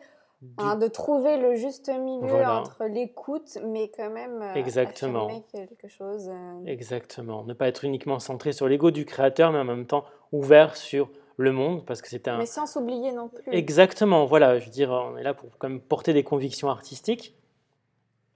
hein, 0.60 0.76
de 0.76 0.88
trouver 0.88 1.38
le 1.38 1.56
juste 1.56 1.90
milieu 1.90 2.46
entre 2.46 2.86
l'écoute, 2.86 3.58
mais 3.66 3.90
quand 3.90 4.12
même 4.12 4.44
euh, 4.44 4.54
Exactement. 4.54 5.44
quelque 5.52 5.88
chose. 5.88 6.30
Exactement. 6.68 7.44
Ne 7.44 7.54
pas 7.54 7.68
être 7.68 7.86
uniquement 7.86 8.20
centré 8.20 8.52
sur 8.52 8.68
l'ego 8.68 8.92
du 8.92 9.06
créateur, 9.06 9.52
mais 9.52 9.60
en 9.60 9.66
même 9.66 9.88
temps 9.88 10.06
ouvert 10.32 10.76
sur 10.76 11.10
le 11.44 11.52
monde 11.52 11.86
parce 11.86 12.02
que 12.02 12.08
c'est 12.10 12.28
un. 12.28 12.38
Mais 12.38 12.46
sans 12.46 12.66
s'oublier 12.66 13.12
non 13.12 13.30
plus. 13.30 13.52
Exactement, 13.52 14.26
voilà. 14.26 14.60
Je 14.60 14.66
veux 14.66 14.72
dire, 14.72 14.92
on 14.92 15.18
est 15.18 15.24
là 15.24 15.34
pour 15.34 15.50
quand 15.58 15.70
même 15.70 15.82
porter 15.82 16.14
des 16.14 16.24
convictions 16.24 16.70
artistiques, 16.70 17.36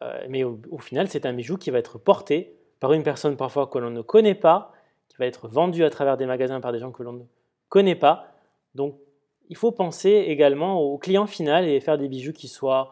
euh, 0.04 0.26
mais 0.30 0.44
au, 0.44 0.78
final, 0.80 1.08
c'est 1.08 1.26
un 1.26 1.34
bijou 1.34 1.58
qui 1.58 1.72
va 1.72 1.80
être 1.80 1.98
porté 1.98 2.56
par 2.80 2.94
une 2.94 3.04
personne 3.04 3.38
parfois 3.38 3.68
que 3.68 3.78
l'on 3.78 3.90
ne 3.90 4.02
connaît 4.02 4.36
pas, 4.36 4.74
qui 5.08 5.18
va 5.18 5.26
être 5.26 5.48
vendu 5.48 5.84
à 5.84 5.90
travers 5.90 6.18
des 6.18 6.26
magasins 6.26 6.60
par 6.60 6.72
des 6.72 6.80
gens 6.80 6.92
que 6.92 7.04
l'on 7.04 7.14
ne 7.14 7.24
connaît 7.70 7.96
pas. 7.96 8.28
Donc, 8.76 8.96
il 9.50 9.56
faut 9.56 9.72
penser 9.72 10.10
également 10.28 10.82
au 10.82 10.98
client 10.98 11.28
final 11.28 11.68
et 11.68 11.80
faire 11.80 11.98
des 11.98 12.08
bijoux 12.08 12.34
qui 12.34 12.48
soient 12.48 12.92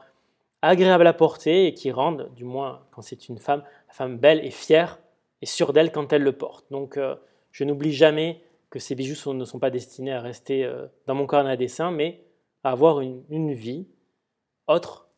agréables 0.62 1.08
à 1.08 1.14
porter 1.14 1.68
et 1.68 1.74
qui 1.74 1.92
rendent, 1.92 2.30
du 2.36 2.44
moins 2.44 2.82
quand 2.92 3.02
c'est 3.02 3.30
une 3.30 3.40
femme, 3.40 3.64
la 3.88 3.94
femme 3.94 4.18
belle 4.18 4.46
et 4.46 4.52
fière 4.52 5.00
et 5.42 5.46
sûre 5.46 5.74
d'elle 5.74 5.92
quand 5.92 6.14
elle 6.14 6.24
le 6.24 6.34
porte. 6.34 6.66
Donc 6.72 6.98
euh, 6.98 7.16
je 7.52 7.64
n'oublie 7.64 7.94
jamais 7.94 8.42
que 8.72 8.80
ces 8.80 8.96
bijoux 8.96 9.34
ne 9.34 9.46
sont 9.46 9.60
pas 9.60 9.70
destinés 9.70 10.14
à 10.14 10.22
rester 10.22 10.64
euh, 10.64 10.88
dans 11.06 11.14
mon 11.14 11.28
carnet 11.28 11.52
à 11.52 11.58
dessin, 11.58 11.92
mais 11.92 12.26
à 12.64 12.72
avoir 12.72 13.02
une, 13.02 13.24
une 13.30 13.54
vie 13.54 13.88
autre 14.68 15.10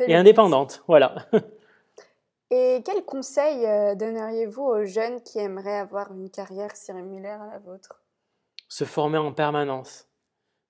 et 0.00 0.14
indépendante. 0.14 0.84
Voilà. 0.86 1.26
Et 2.50 2.82
quels 2.82 3.04
conseils 3.04 3.66
euh, 3.66 3.94
donneriez-vous 3.94 4.62
aux 4.62 4.84
jeunes 4.84 5.22
qui 5.22 5.38
aimeraient 5.38 5.76
avoir 5.76 6.12
une 6.12 6.30
carrière 6.30 6.74
similaire 6.74 7.42
à 7.42 7.46
la 7.46 7.58
vôtre? 7.58 8.00
Se 8.68 8.84
former 8.84 9.18
en 9.18 9.32
permanence. 9.32 10.08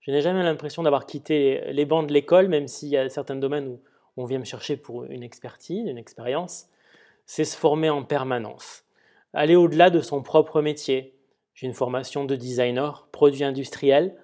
Je 0.00 0.10
n'ai 0.10 0.20
jamais 0.20 0.42
l'impression 0.42 0.82
d'avoir 0.82 1.06
quitté 1.06 1.60
les 1.70 1.84
bancs 1.84 2.08
de 2.08 2.12
l'école, 2.12 2.48
même 2.48 2.66
s'il 2.66 2.88
y 2.88 2.96
a 2.96 3.08
certains 3.08 3.36
domaines 3.36 3.68
où 3.68 3.80
on 4.16 4.24
vient 4.24 4.40
me 4.40 4.44
chercher 4.44 4.76
pour 4.76 5.04
une 5.04 5.22
expertise, 5.22 5.86
une 5.86 5.98
expérience. 5.98 6.66
C'est 7.26 7.44
se 7.44 7.56
former 7.56 7.90
en 7.90 8.02
permanence. 8.02 8.84
Aller 9.32 9.54
au-delà 9.54 9.90
de 9.90 10.00
son 10.00 10.22
propre 10.22 10.62
métier. 10.62 11.17
J'ai 11.58 11.66
une 11.66 11.74
formation 11.74 12.24
de 12.24 12.36
designer, 12.36 13.08
produit 13.10 13.42
industriel. 13.42 14.16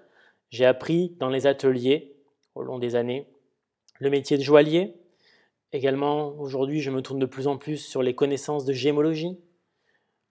J'ai 0.50 0.66
appris 0.66 1.16
dans 1.18 1.28
les 1.28 1.48
ateliers, 1.48 2.14
au 2.54 2.62
long 2.62 2.78
des 2.78 2.94
années, 2.94 3.28
le 3.98 4.08
métier 4.08 4.38
de 4.38 4.42
joaillier, 4.42 4.94
Également, 5.74 6.28
aujourd'hui, 6.38 6.80
je 6.80 6.92
me 6.92 7.02
tourne 7.02 7.18
de 7.18 7.26
plus 7.26 7.48
en 7.48 7.58
plus 7.58 7.78
sur 7.78 8.00
les 8.00 8.14
connaissances 8.14 8.64
de 8.64 8.72
gémologie, 8.72 9.40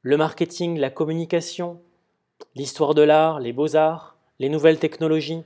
le 0.02 0.16
marketing, 0.16 0.80
la 0.80 0.90
communication, 0.90 1.82
l'histoire 2.56 2.94
de 2.94 3.02
l'art, 3.02 3.42
les 3.42 3.52
beaux-arts, 3.52 4.16
les 4.40 4.48
nouvelles 4.48 4.80
technologies, 4.80 5.44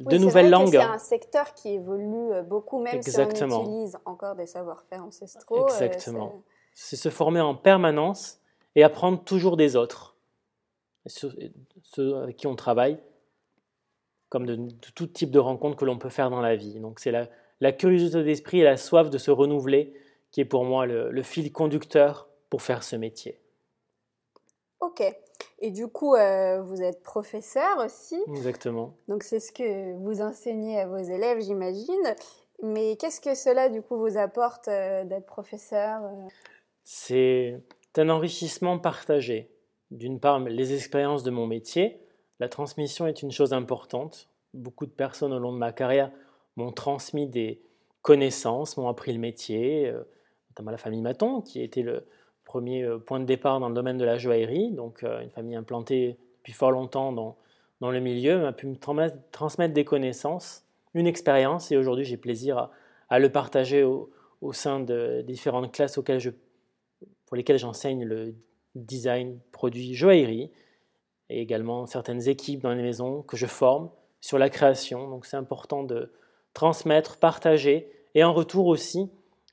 de 0.00 0.18
nouvelles 0.18 0.50
langues. 0.50 0.72
C'est 0.72 0.82
un 0.82 0.98
secteur 0.98 1.54
qui 1.54 1.70
évolue 1.70 2.32
euh, 2.32 2.42
beaucoup, 2.42 2.82
même 2.82 2.96
Exactement. 2.96 3.62
si 3.62 3.66
on 3.66 3.72
utilise 3.72 3.98
encore 4.04 4.34
des 4.34 4.44
savoir-faire 4.44 5.02
ancestraux. 5.02 5.64
Euh, 5.64 5.68
Exactement. 5.68 6.42
c'est 6.74 6.96
se 6.96 7.08
former 7.08 7.40
en 7.40 7.54
permanence 7.54 8.42
et 8.74 8.82
apprendre 8.82 9.24
toujours 9.24 9.56
des 9.56 9.74
autres, 9.74 10.17
ceux 11.06 12.16
avec 12.16 12.36
qui 12.36 12.46
on 12.46 12.56
travaille, 12.56 12.98
comme 14.28 14.46
de, 14.46 14.56
de 14.56 14.90
tout 14.94 15.06
type 15.06 15.30
de 15.30 15.38
rencontres 15.38 15.76
que 15.76 15.84
l'on 15.84 15.98
peut 15.98 16.08
faire 16.08 16.30
dans 16.30 16.40
la 16.40 16.56
vie. 16.56 16.80
Donc 16.80 17.00
c'est 17.00 17.10
la, 17.10 17.28
la 17.60 17.72
curiosité 17.72 18.22
d'esprit 18.22 18.60
et 18.60 18.64
la 18.64 18.76
soif 18.76 19.10
de 19.10 19.18
se 19.18 19.30
renouveler 19.30 19.94
qui 20.30 20.40
est 20.40 20.44
pour 20.44 20.64
moi 20.64 20.86
le, 20.86 21.22
fil 21.22 21.52
conducteur 21.52 22.28
pour 22.50 22.62
faire 22.62 22.82
ce 22.82 22.96
métier. 22.96 23.40
Ok. 24.80 25.02
Et 25.60 25.70
du 25.70 25.88
coup, 25.88 26.14
euh, 26.14 26.62
vous 26.62 26.82
êtes 26.82 27.02
professeur 27.02 27.78
aussi. 27.84 28.20
Exactement. 28.28 28.94
Donc 29.08 29.22
c'est 29.22 29.40
ce 29.40 29.52
que 29.52 29.94
vous 29.96 30.20
enseignez 30.20 30.78
à 30.80 30.86
vos 30.86 30.98
élèves, 30.98 31.40
j'imagine. 31.40 32.14
Mais 32.62 32.96
qu'est-ce 32.96 33.20
que 33.20 33.34
cela, 33.34 33.68
du 33.68 33.82
coup, 33.82 33.96
vous 33.96 34.16
apporte 34.18 34.68
euh, 34.68 35.04
d'être 35.04 35.26
professeur 35.26 36.02
euh? 36.04 36.28
C'est 36.84 37.60
un 37.96 38.08
enrichissement 38.08 38.78
partagé. 38.78 39.50
D'une 39.90 40.20
part, 40.20 40.38
les 40.40 40.74
expériences 40.74 41.22
de 41.22 41.30
mon 41.30 41.46
métier. 41.46 42.00
La 42.40 42.48
transmission 42.48 43.06
est 43.06 43.22
une 43.22 43.30
chose 43.30 43.52
importante. 43.52 44.28
Beaucoup 44.54 44.86
de 44.86 44.90
personnes 44.90 45.32
au 45.32 45.38
long 45.38 45.52
de 45.52 45.58
ma 45.58 45.72
carrière 45.72 46.10
m'ont 46.56 46.72
transmis 46.72 47.26
des 47.26 47.62
connaissances, 48.02 48.76
m'ont 48.76 48.88
appris 48.88 49.12
le 49.12 49.18
métier, 49.18 49.88
euh, 49.88 50.02
notamment 50.50 50.70
la 50.70 50.78
famille 50.78 51.00
Maton, 51.00 51.40
qui 51.40 51.62
été 51.62 51.82
le 51.82 52.06
premier 52.44 52.82
euh, 52.82 52.98
point 52.98 53.20
de 53.20 53.24
départ 53.24 53.60
dans 53.60 53.68
le 53.68 53.74
domaine 53.74 53.98
de 53.98 54.04
la 54.04 54.18
joaillerie, 54.18 54.70
donc 54.72 55.02
euh, 55.04 55.20
une 55.20 55.30
famille 55.30 55.56
implantée 55.56 56.18
depuis 56.38 56.52
fort 56.52 56.72
longtemps 56.72 57.12
dans, 57.12 57.36
dans 57.80 57.90
le 57.90 58.00
milieu, 58.00 58.40
m'a 58.40 58.52
pu 58.52 58.66
me 58.66 58.76
transmettre 59.30 59.74
des 59.74 59.84
connaissances, 59.84 60.64
une 60.94 61.06
expérience, 61.06 61.70
et 61.70 61.76
aujourd'hui 61.76 62.04
j'ai 62.04 62.16
plaisir 62.16 62.70
à, 63.08 63.18
le 63.18 63.30
partager 63.30 63.84
au, 63.84 64.10
sein 64.52 64.80
de 64.80 65.22
différentes 65.22 65.72
classes 65.72 65.98
auxquelles 65.98 66.20
je, 66.20 66.30
pour 67.26 67.36
lesquelles 67.36 67.58
j'enseigne 67.58 68.04
le 68.04 68.34
design 68.74 69.38
produit 69.52 69.94
joaillerie, 69.94 70.50
et 71.30 71.40
également 71.40 71.86
certaines 71.86 72.28
équipes 72.28 72.62
dans 72.62 72.72
les 72.72 72.82
maisons 72.82 73.22
que 73.22 73.36
je 73.36 73.46
forme 73.46 73.90
sur 74.20 74.38
la 74.38 74.48
création. 74.48 75.08
Donc 75.08 75.26
c'est 75.26 75.36
important 75.36 75.82
de, 75.82 76.10
transmettre, 76.58 77.18
partager, 77.18 77.88
et 78.16 78.24
en 78.24 78.32
retour 78.32 78.66
aussi 78.66 79.08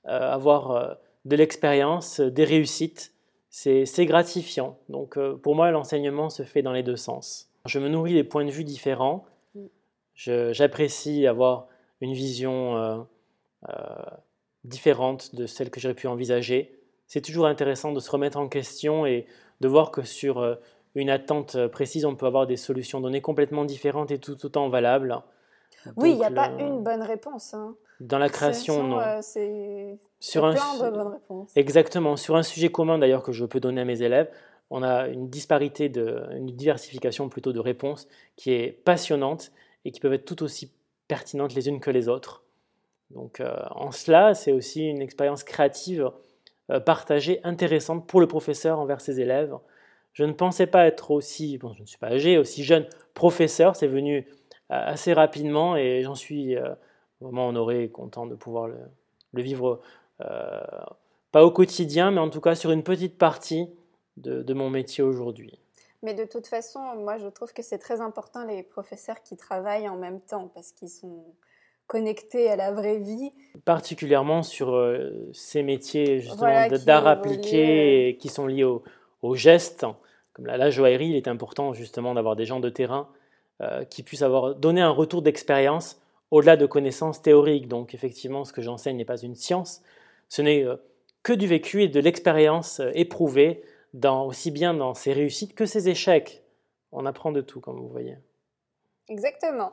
euh, 0.07 0.31
avoir 0.31 0.72
euh, 0.72 0.93
de 1.25 1.36
l'expérience, 1.36 2.19
des 2.19 2.43
réussites. 2.43 3.13
C'est 3.50 4.05
gratifiant. 4.05 4.77
Donc 4.89 5.17
euh, 5.17 5.36
pour 5.36 5.55
moi, 5.55 5.69
l'enseignement 5.69 6.29
se 6.29 6.41
fait 6.41 6.63
dans 6.63 6.74
les 6.74 6.81
deux 6.81 6.95
sens. 6.95 7.50
Je 7.65 7.79
me 7.79 7.89
nourris 7.89 8.13
des 8.13 8.24
points 8.24 8.43
de 8.43 8.50
vue 8.50 8.63
différents. 8.63 9.25
J'apprécie 10.15 11.27
avoir 11.27 11.67
une 12.01 12.13
vision 12.13 13.05
différente 14.63 15.36
de 15.36 15.45
celle 15.45 15.69
que 15.69 15.79
j'aurais 15.79 15.93
pu 15.93 16.07
envisager. 16.07 16.79
C'est 17.07 17.21
toujours 17.21 17.47
intéressant 17.47 17.91
de 17.91 18.00
se 18.00 18.09
remettre 18.09 18.38
en 18.38 18.47
question 18.47 19.05
et 19.05 19.25
de 19.62 19.67
voir 19.67 19.91
que 19.91 20.03
sur 20.03 20.57
une 20.95 21.09
attente 21.09 21.67
précise, 21.67 22.05
on 22.05 22.15
peut 22.15 22.25
avoir 22.25 22.47
des 22.47 22.57
solutions 22.57 23.00
données 23.00 23.21
complètement 23.21 23.63
différentes 23.63 24.12
et 24.12 24.17
tout 24.19 24.45
autant 24.45 24.69
valables 24.69 25.21
oui, 25.95 26.12
il 26.12 26.17
n'y 26.17 26.25
a 26.25 26.31
pas 26.31 26.51
une 26.59 26.83
bonne 26.83 27.01
réponse. 27.01 27.53
Hein. 27.53 27.75
Dans 28.00 28.17
la 28.17 28.29
création, 28.29 28.83
non. 28.83 29.00
Euh, 29.00 29.19
c'est 29.21 29.97
sur 30.19 30.45
un 30.45 30.53
plein 30.53 30.89
de 30.89 30.95
bonnes 30.95 31.13
réponses. 31.13 31.51
Exactement. 31.55 32.17
Sur 32.17 32.35
un 32.35 32.43
sujet 32.43 32.69
commun 32.69 32.97
d'ailleurs 32.97 33.24
que 33.24 33.31
je 33.31 33.45
peux 33.45 33.59
donner 33.59 33.81
à 33.81 33.85
mes 33.85 34.01
élèves, 34.01 34.29
on 34.69 34.83
a 34.83 35.07
une 35.07 35.29
disparité, 35.29 35.89
de, 35.89 36.24
une 36.31 36.47
diversification 36.47 37.29
plutôt 37.29 37.53
de 37.53 37.59
réponses 37.59 38.07
qui 38.35 38.51
est 38.51 38.71
passionnante 38.71 39.51
et 39.85 39.91
qui 39.91 40.00
peuvent 40.00 40.13
être 40.13 40.25
tout 40.25 40.43
aussi 40.43 40.74
pertinentes 41.07 41.53
les 41.53 41.69
unes 41.69 41.79
que 41.79 41.91
les 41.91 42.09
autres. 42.09 42.43
Donc 43.12 43.39
euh, 43.39 43.55
en 43.71 43.91
cela, 43.91 44.33
c'est 44.33 44.51
aussi 44.51 44.88
une 44.88 45.01
expérience 45.01 45.43
créative 45.43 46.01
euh, 46.01 46.09
partagée, 46.86 47.39
intéressante 47.43 48.07
pour 48.07 48.19
le 48.19 48.27
professeur 48.27 48.79
envers 48.79 49.01
ses 49.01 49.19
élèves. 49.19 49.55
Je 50.13 50.24
ne 50.24 50.31
pensais 50.31 50.65
pas 50.65 50.86
être 50.86 51.12
aussi, 51.12 51.57
bon, 51.57 51.74
je 51.74 51.81
ne 51.81 51.86
suis 51.86 51.98
pas 51.98 52.07
âgé, 52.07 52.38
aussi 52.38 52.63
jeune 52.63 52.88
professeur. 53.13 53.75
C'est 53.75 53.88
venu 53.88 54.25
assez 54.69 55.13
rapidement 55.13 55.75
et 55.75 56.01
j'en 56.03 56.15
suis 56.15 56.55
euh, 56.55 56.74
vraiment 57.22 57.50
honoré 57.50 57.84
et 57.84 57.89
content 57.89 58.25
de 58.25 58.36
pouvoir 58.36 58.67
le, 58.67 59.41
vivre, 59.41 59.81
euh, 60.22 60.62
pas 61.31 61.43
au 61.43 61.51
quotidien, 61.51 62.12
mais 62.12 62.19
en 62.19 62.29
tout 62.29 62.41
cas 62.41 62.55
sur 62.55 62.72
une 62.72 62.84
petite 62.84 63.17
partie 63.17 63.69
de, 64.17 64.53
mon 64.53 64.69
métier 64.69 65.03
aujourd'hui. 65.03 65.60
Mais 66.01 66.13
de 66.13 66.24
toute 66.24 66.48
façon, 66.48 66.79
moi 66.95 67.17
je 67.17 67.27
trouve 67.27 67.53
que 67.53 67.62
c'est 67.62 67.77
très 67.77 68.00
important 68.00 68.45
les 68.45 68.63
professeurs 68.63 69.22
qui 69.22 69.36
travaillent 69.36 69.89
en 69.89 69.98
même 69.98 70.22
temps 70.22 70.50
parce 70.53 70.72
qu'ils 70.72 70.89
sont 70.89 71.25
connectés 71.88 72.50
à 72.50 72.56
la 72.56 72.72
vraie 72.72 73.00
vie. 73.00 73.32
Particulièrement 73.63 74.44
sur 74.44 74.75
euh, 74.75 75.30
ces 75.34 75.63
métiers 75.63 76.20
justement 76.20 76.68
d'art 76.86 77.08
appliqué 77.08 78.18
qui 78.20 78.30
sont 78.30 78.48
liés 78.48 78.63
au, 78.63 78.84
au 79.22 79.36
geste. 79.36 79.86
Comme 80.34 80.48
la, 80.48 80.58
la 80.58 80.70
joaillerie, 80.70 81.10
il 81.10 81.15
est 81.15 81.27
important 81.27 81.74
justement 81.74 82.13
d'avoir 82.13 82.36
des 82.36 82.46
gens 82.46 82.60
de 82.60 82.70
terrain 82.70 83.08
euh, 83.62 83.86
qui 83.86 84.04
puisse 84.04 84.22
avoir 84.22 84.56
donné 84.56 84.82
un 84.82 84.89
retour 84.89 85.22
d'expérience 85.22 86.01
au-delà 86.32 86.58
de 86.58 86.65
connaissances 86.65 87.22
théoriques. 87.22 87.68
Donc 87.68 87.94
effectivement, 87.94 88.44
ce 88.46 88.51
que 88.51 88.62
j'enseigne 88.62 88.98
n'est 88.98 89.06
pas 89.06 89.22
une 89.22 89.36
science, 89.36 89.82
ce 90.27 90.42
n'est 90.42 90.63
euh, 90.63 90.75
que 91.24 91.34
du 91.34 91.48
vécu 91.48 91.84
et 91.84 91.88
de 91.88 92.00
l'expérience 92.00 92.82
éprouvée, 92.94 93.63
dans, 93.94 94.25
aussi 94.25 94.51
bien 94.51 94.74
dans 94.74 94.94
ses 94.94 95.13
réussites 95.13 95.56
que 95.56 95.65
ses 95.65 95.89
échecs. 95.89 96.44
On 96.92 97.06
apprend 97.06 97.32
de 97.32 97.42
tout, 97.42 97.62
comme 97.62 97.80
vous 97.80 97.88
voyez. 97.88 98.18
Exactement. 99.10 99.72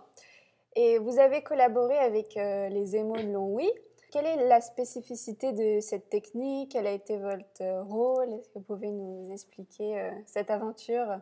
Et 0.75 0.99
vous 0.99 1.19
avez 1.19 1.43
collaboré 1.43 1.99
avec 1.99 2.35
les 2.35 2.97
émaux 2.97 3.17
de 3.17 3.33
Longwy. 3.33 3.71
Quelle 4.11 4.27
est 4.27 4.49
la 4.49 4.61
spécificité 4.61 5.53
de 5.53 5.81
cette 5.81 6.09
technique? 6.09 6.73
Quel 6.73 6.87
a 6.87 6.93
été 6.93 7.19
votre 7.19 7.83
rôle? 7.83 8.33
Est-ce 8.35 8.49
que 8.49 8.55
vous 8.55 8.65
pouvez 8.65 8.91
nous 8.91 9.31
expliquer 9.33 10.11
cette 10.27 10.51
aventure? 10.51 11.19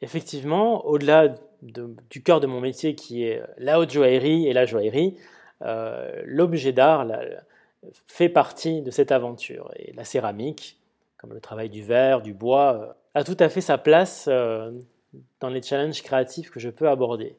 Effectivement, 0.00 0.86
au-delà 0.86 1.34
du 1.62 2.22
cœur 2.22 2.40
de 2.40 2.46
mon 2.46 2.60
métier 2.60 2.94
qui 2.94 3.24
est 3.24 3.42
la 3.58 3.80
haute 3.80 3.90
joaillerie 3.90 4.46
et 4.46 4.52
la 4.52 4.64
joaillerie, 4.64 5.16
euh, 5.62 6.22
l'objet 6.24 6.72
d'art 6.72 7.06
fait 8.06 8.28
partie 8.28 8.82
de 8.82 8.90
cette 8.90 9.10
aventure. 9.12 9.72
Et 9.76 9.92
la 9.92 10.04
céramique, 10.04 10.78
comme 11.16 11.32
le 11.32 11.40
travail 11.40 11.68
du 11.68 11.82
verre, 11.82 12.22
du 12.22 12.32
bois, 12.32 12.74
euh, 12.74 12.92
a 13.14 13.24
tout 13.24 13.36
à 13.40 13.48
fait 13.48 13.60
sa 13.60 13.78
place 13.78 14.26
euh, 14.28 14.70
dans 15.40 15.48
les 15.48 15.62
challenges 15.62 16.02
créatifs 16.02 16.50
que 16.50 16.60
je 16.60 16.70
peux 16.70 16.88
aborder. 16.88 17.36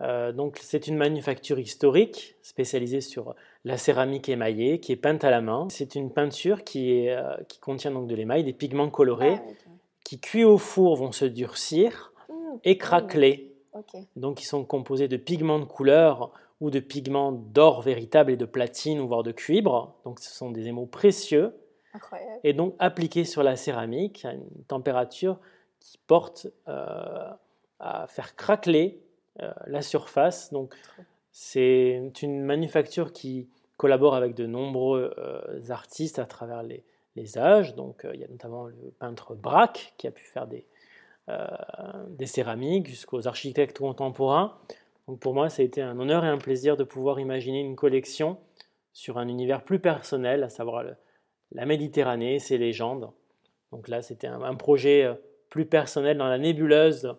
Donc 0.00 0.58
c'est 0.60 0.86
une 0.86 0.96
manufacture 0.96 1.58
historique 1.58 2.36
spécialisée 2.42 3.00
sur 3.00 3.34
la 3.64 3.76
céramique 3.76 4.28
émaillée 4.28 4.78
qui 4.78 4.92
est 4.92 4.96
peinte 4.96 5.24
à 5.24 5.30
la 5.30 5.40
main. 5.40 5.66
C'est 5.70 5.96
une 5.96 6.12
peinture 6.12 6.62
qui, 6.62 7.08
contient 7.60 7.90
donc 7.90 8.06
de 8.06 8.14
l'émail, 8.14 8.44
des 8.44 8.52
pigments 8.52 8.90
colorés. 8.90 9.40
Ah, 9.40 9.70
qui 10.08 10.20
cuits 10.20 10.44
au 10.44 10.56
four 10.56 10.96
vont 10.96 11.12
se 11.12 11.26
durcir 11.26 12.14
mmh. 12.28 12.32
et 12.64 12.78
craqueler. 12.78 13.54
Donc 14.16 14.40
ils 14.42 14.46
sont 14.46 14.64
composés 14.64 15.06
de 15.06 15.18
pigments 15.18 15.58
de 15.58 15.64
couleur 15.64 16.32
ou 16.60 16.70
de 16.70 16.80
pigments 16.80 17.32
d'or 17.32 17.82
véritable 17.82 18.32
et 18.32 18.36
de 18.36 18.44
platine 18.44 19.00
ou 19.00 19.06
voire 19.06 19.22
de 19.22 19.32
cuivre. 19.32 19.94
Donc 20.04 20.20
ce 20.20 20.34
sont 20.34 20.50
des 20.50 20.66
émaux 20.66 20.86
précieux. 20.86 21.54
Et 22.44 22.52
donc 22.52 22.74
appliqués 22.78 23.24
sur 23.24 23.42
la 23.42 23.56
céramique 23.56 24.24
à 24.24 24.32
une 24.32 24.64
température 24.66 25.38
qui 25.80 25.98
porte 26.06 26.46
euh, 26.68 27.30
à 27.78 28.06
faire 28.08 28.34
craqueler 28.34 29.00
euh, 29.02 29.07
la 29.66 29.82
surface. 29.82 30.52
Donc 30.52 30.74
c'est 31.32 32.10
une 32.22 32.42
manufacture 32.42 33.12
qui 33.12 33.48
collabore 33.76 34.14
avec 34.14 34.34
de 34.34 34.46
nombreux 34.46 35.14
artistes 35.70 36.18
à 36.18 36.24
travers 36.24 36.62
les, 36.62 36.84
les 37.16 37.38
âges. 37.38 37.74
Donc, 37.74 38.06
il 38.12 38.20
y 38.20 38.24
a 38.24 38.28
notamment 38.28 38.66
le 38.66 38.92
peintre 38.98 39.34
Braque 39.34 39.94
qui 39.98 40.08
a 40.08 40.10
pu 40.10 40.24
faire 40.24 40.48
des, 40.48 40.66
des 42.08 42.26
céramiques 42.26 42.88
jusqu'aux 42.88 43.28
architectes 43.28 43.78
contemporains. 43.78 44.58
Donc, 45.06 45.20
pour 45.20 45.32
moi, 45.32 45.48
ça 45.48 45.62
a 45.62 45.64
été 45.64 45.80
un 45.80 45.98
honneur 46.00 46.24
et 46.24 46.28
un 46.28 46.38
plaisir 46.38 46.76
de 46.76 46.84
pouvoir 46.84 47.20
imaginer 47.20 47.60
une 47.60 47.76
collection 47.76 48.38
sur 48.98 49.18
un 49.18 49.28
univers 49.28 49.62
plus 49.62 49.78
personnel, 49.78 50.42
à 50.42 50.48
savoir 50.48 50.84
la 51.52 51.66
Méditerranée, 51.66 52.40
ses 52.40 52.58
légendes. 52.58 53.10
Donc 53.70 53.88
là, 53.88 54.02
c'était 54.02 54.26
un, 54.26 54.54
projet 54.54 55.04
euh, 55.04 55.14
plus 55.50 55.66
personnel 55.66 56.18
dans 56.18 56.26
la 56.26 56.38
nébuleuse 56.38 57.14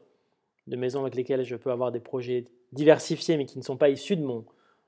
de 0.69 0.75
maisons 0.77 1.01
avec 1.01 1.15
lesquelles 1.15 1.43
je 1.43 1.55
peux 1.55 1.71
avoir 1.71 1.91
des 1.91 1.99
projets 1.99 2.45
diversifiés, 2.71 3.35
mais 3.35 3.45
qui 3.45 3.57
ne 3.57 3.63
sont 3.63 3.77
pas 3.77 3.89
issus 3.89 4.15
de 4.15 4.23
mon, 4.23 4.45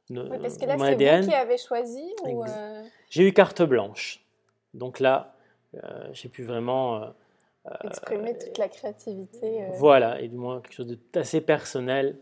oui, 0.09 0.39
parce 0.41 0.57
que 0.57 0.65
là, 0.65 0.77
c'est 0.77 1.21
vous 1.21 1.27
qui 1.27 1.33
avez 1.33 1.57
choisi 1.57 2.13
euh? 2.25 2.83
J'ai 3.09 3.27
eu 3.27 3.33
carte 3.33 3.61
blanche. 3.61 4.25
Donc 4.73 5.00
là, 5.00 5.35
euh, 5.75 6.09
j'ai 6.11 6.29
pu 6.29 6.43
vraiment... 6.43 7.13
Exprimer 7.83 8.38
toute 8.38 8.57
la 8.57 8.67
créativité. 8.67 9.67
Voilà, 9.75 10.19
et 10.19 10.27
du 10.27 10.35
moins 10.35 10.61
quelque 10.61 10.73
chose 10.73 10.97
d'assez 11.13 11.41
personnel 11.41 12.17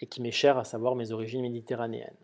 et 0.00 0.06
qui 0.06 0.22
m'est 0.22 0.30
cher, 0.30 0.58
à 0.58 0.64
savoir 0.64 0.94
mes 0.94 1.12
origines 1.12 1.42
méditerranéennes. 1.42 2.16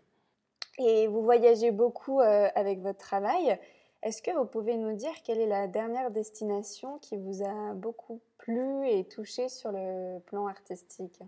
Et 0.77 1.07
vous 1.07 1.21
voyagez 1.23 1.71
beaucoup 1.71 2.21
euh, 2.21 2.47
avec 2.55 2.79
votre 2.79 2.99
travail. 2.99 3.59
Est-ce 4.01 4.21
que 4.21 4.31
vous 4.31 4.45
pouvez 4.45 4.77
nous 4.77 4.95
dire 4.95 5.11
quelle 5.25 5.41
est 5.41 5.47
la 5.47 5.67
dernière 5.67 6.09
destination 6.09 6.99
qui 6.99 7.17
vous 7.17 7.43
a 7.43 7.73
beaucoup 7.73 8.21
et 8.57 9.05
touché 9.05 9.47
sur 9.49 9.71
le 9.71 10.19
plan 10.21 10.47
artistique 10.47 11.19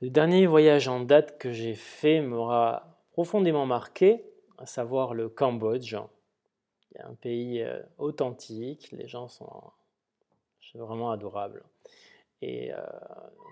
Le 0.00 0.10
dernier 0.10 0.46
voyage 0.46 0.88
en 0.88 1.00
date 1.00 1.38
que 1.38 1.52
j'ai 1.52 1.74
fait 1.74 2.20
m'aura 2.20 2.98
profondément 3.12 3.66
marqué, 3.66 4.24
à 4.58 4.66
savoir 4.66 5.14
le 5.14 5.28
Cambodge. 5.28 5.96
C'est 6.90 7.00
un 7.02 7.14
pays 7.14 7.62
euh, 7.62 7.80
authentique, 7.98 8.90
les 8.90 9.06
gens 9.06 9.28
sont 9.28 9.72
vraiment 10.74 11.10
adorables. 11.10 11.62
Et 12.40 12.72
euh, 12.72 12.78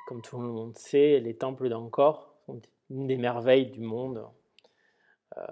comme 0.08 0.22
tout 0.22 0.40
le 0.40 0.48
monde 0.48 0.76
sait, 0.76 1.20
les 1.20 1.36
temples 1.36 1.68
d'Angkor 1.68 2.34
sont 2.46 2.60
une 2.88 3.06
des 3.06 3.16
merveilles 3.16 3.70
du 3.70 3.80
monde. 3.80 4.26
Euh, 5.36 5.42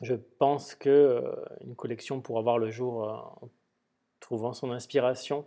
je 0.00 0.14
pense 0.14 0.74
que 0.74 1.22
une 1.60 1.76
collection 1.76 2.20
pourra 2.20 2.42
voir 2.42 2.58
le 2.58 2.70
jour 2.70 3.48
trouvant 4.24 4.54
son 4.54 4.70
inspiration 4.70 5.44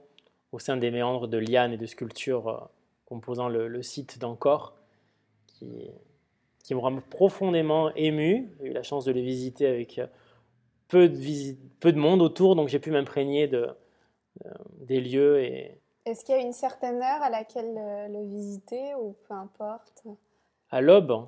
au 0.52 0.60
sein 0.60 0.78
des 0.78 0.92
méandres 0.92 1.28
de 1.28 1.40
lianes 1.40 1.74
et 1.74 1.78
de 1.78 1.86
sculptures 1.88 2.70
composant 3.06 3.50
le, 3.50 3.82
site 3.82 4.20
d'Ancor, 4.20 4.76
qui, 5.48 5.90
qui 6.64 6.76
m'aura 6.76 6.92
profondément 7.10 7.92
ému. 7.96 8.56
J'ai 8.60 8.68
eu 8.68 8.74
la 8.74 8.84
chance 8.84 9.04
de 9.06 9.12
les 9.12 9.24
visiter 9.24 9.66
avec 9.66 10.00
peu 10.90 11.10
de, 11.10 11.56
peu 11.80 11.92
de 11.92 11.98
monde 11.98 12.22
autour, 12.22 12.56
donc 12.56 12.68
j'ai 12.68 12.78
pu 12.78 12.92
m'imprégner 12.92 13.48
de, 13.48 13.68
des 14.82 15.02
lieux. 15.02 15.42
Et... 15.42 15.82
Est-ce 16.06 16.24
qu'il 16.24 16.36
y 16.36 16.38
a 16.38 16.42
une 16.42 16.54
certaine 16.54 17.02
heure 17.02 17.22
à 17.24 17.32
laquelle 17.32 17.74
le 17.74 18.30
visiter 18.30 18.94
ou 18.96 19.16
peu 19.28 19.34
importe? 19.34 20.04
À 20.70 20.82
l'aube. 20.82 21.28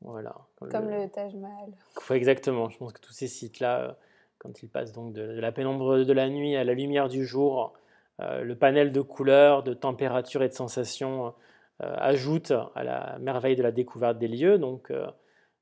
Voilà. 0.00 0.34
Comme 0.56 0.90
le, 0.90 1.08
Taj 1.08 1.34
Mahal. 1.34 1.72
Exactement. 2.10 2.68
Je 2.70 2.78
pense 2.78 2.92
que 2.92 3.00
tous 3.00 3.12
ces 3.12 3.28
sites-là, 3.28 3.80
euh, 3.80 3.92
quand 4.38 4.62
ils 4.62 4.68
passent 4.68 4.92
donc 4.92 5.12
de, 5.12 5.22
la 5.22 5.52
pénombre 5.52 5.98
de 5.98 6.12
la 6.12 6.28
nuit 6.28 6.56
à 6.56 6.64
la 6.64 6.74
lumière 6.74 7.08
du 7.08 7.26
jour, 7.26 7.74
euh, 8.20 8.42
le 8.42 8.56
panel 8.56 8.92
de 8.92 9.00
couleurs, 9.00 9.62
de 9.62 9.74
température 9.74 10.42
et 10.42 10.48
de 10.48 10.54
sensations 10.54 11.34
euh, 11.82 11.94
ajoute 11.98 12.52
à 12.74 12.84
la 12.84 13.18
merveille 13.20 13.56
de 13.56 13.62
la 13.62 13.72
découverte 13.72 14.18
des 14.18 14.28
lieux. 14.28 14.58
Donc, 14.58 14.92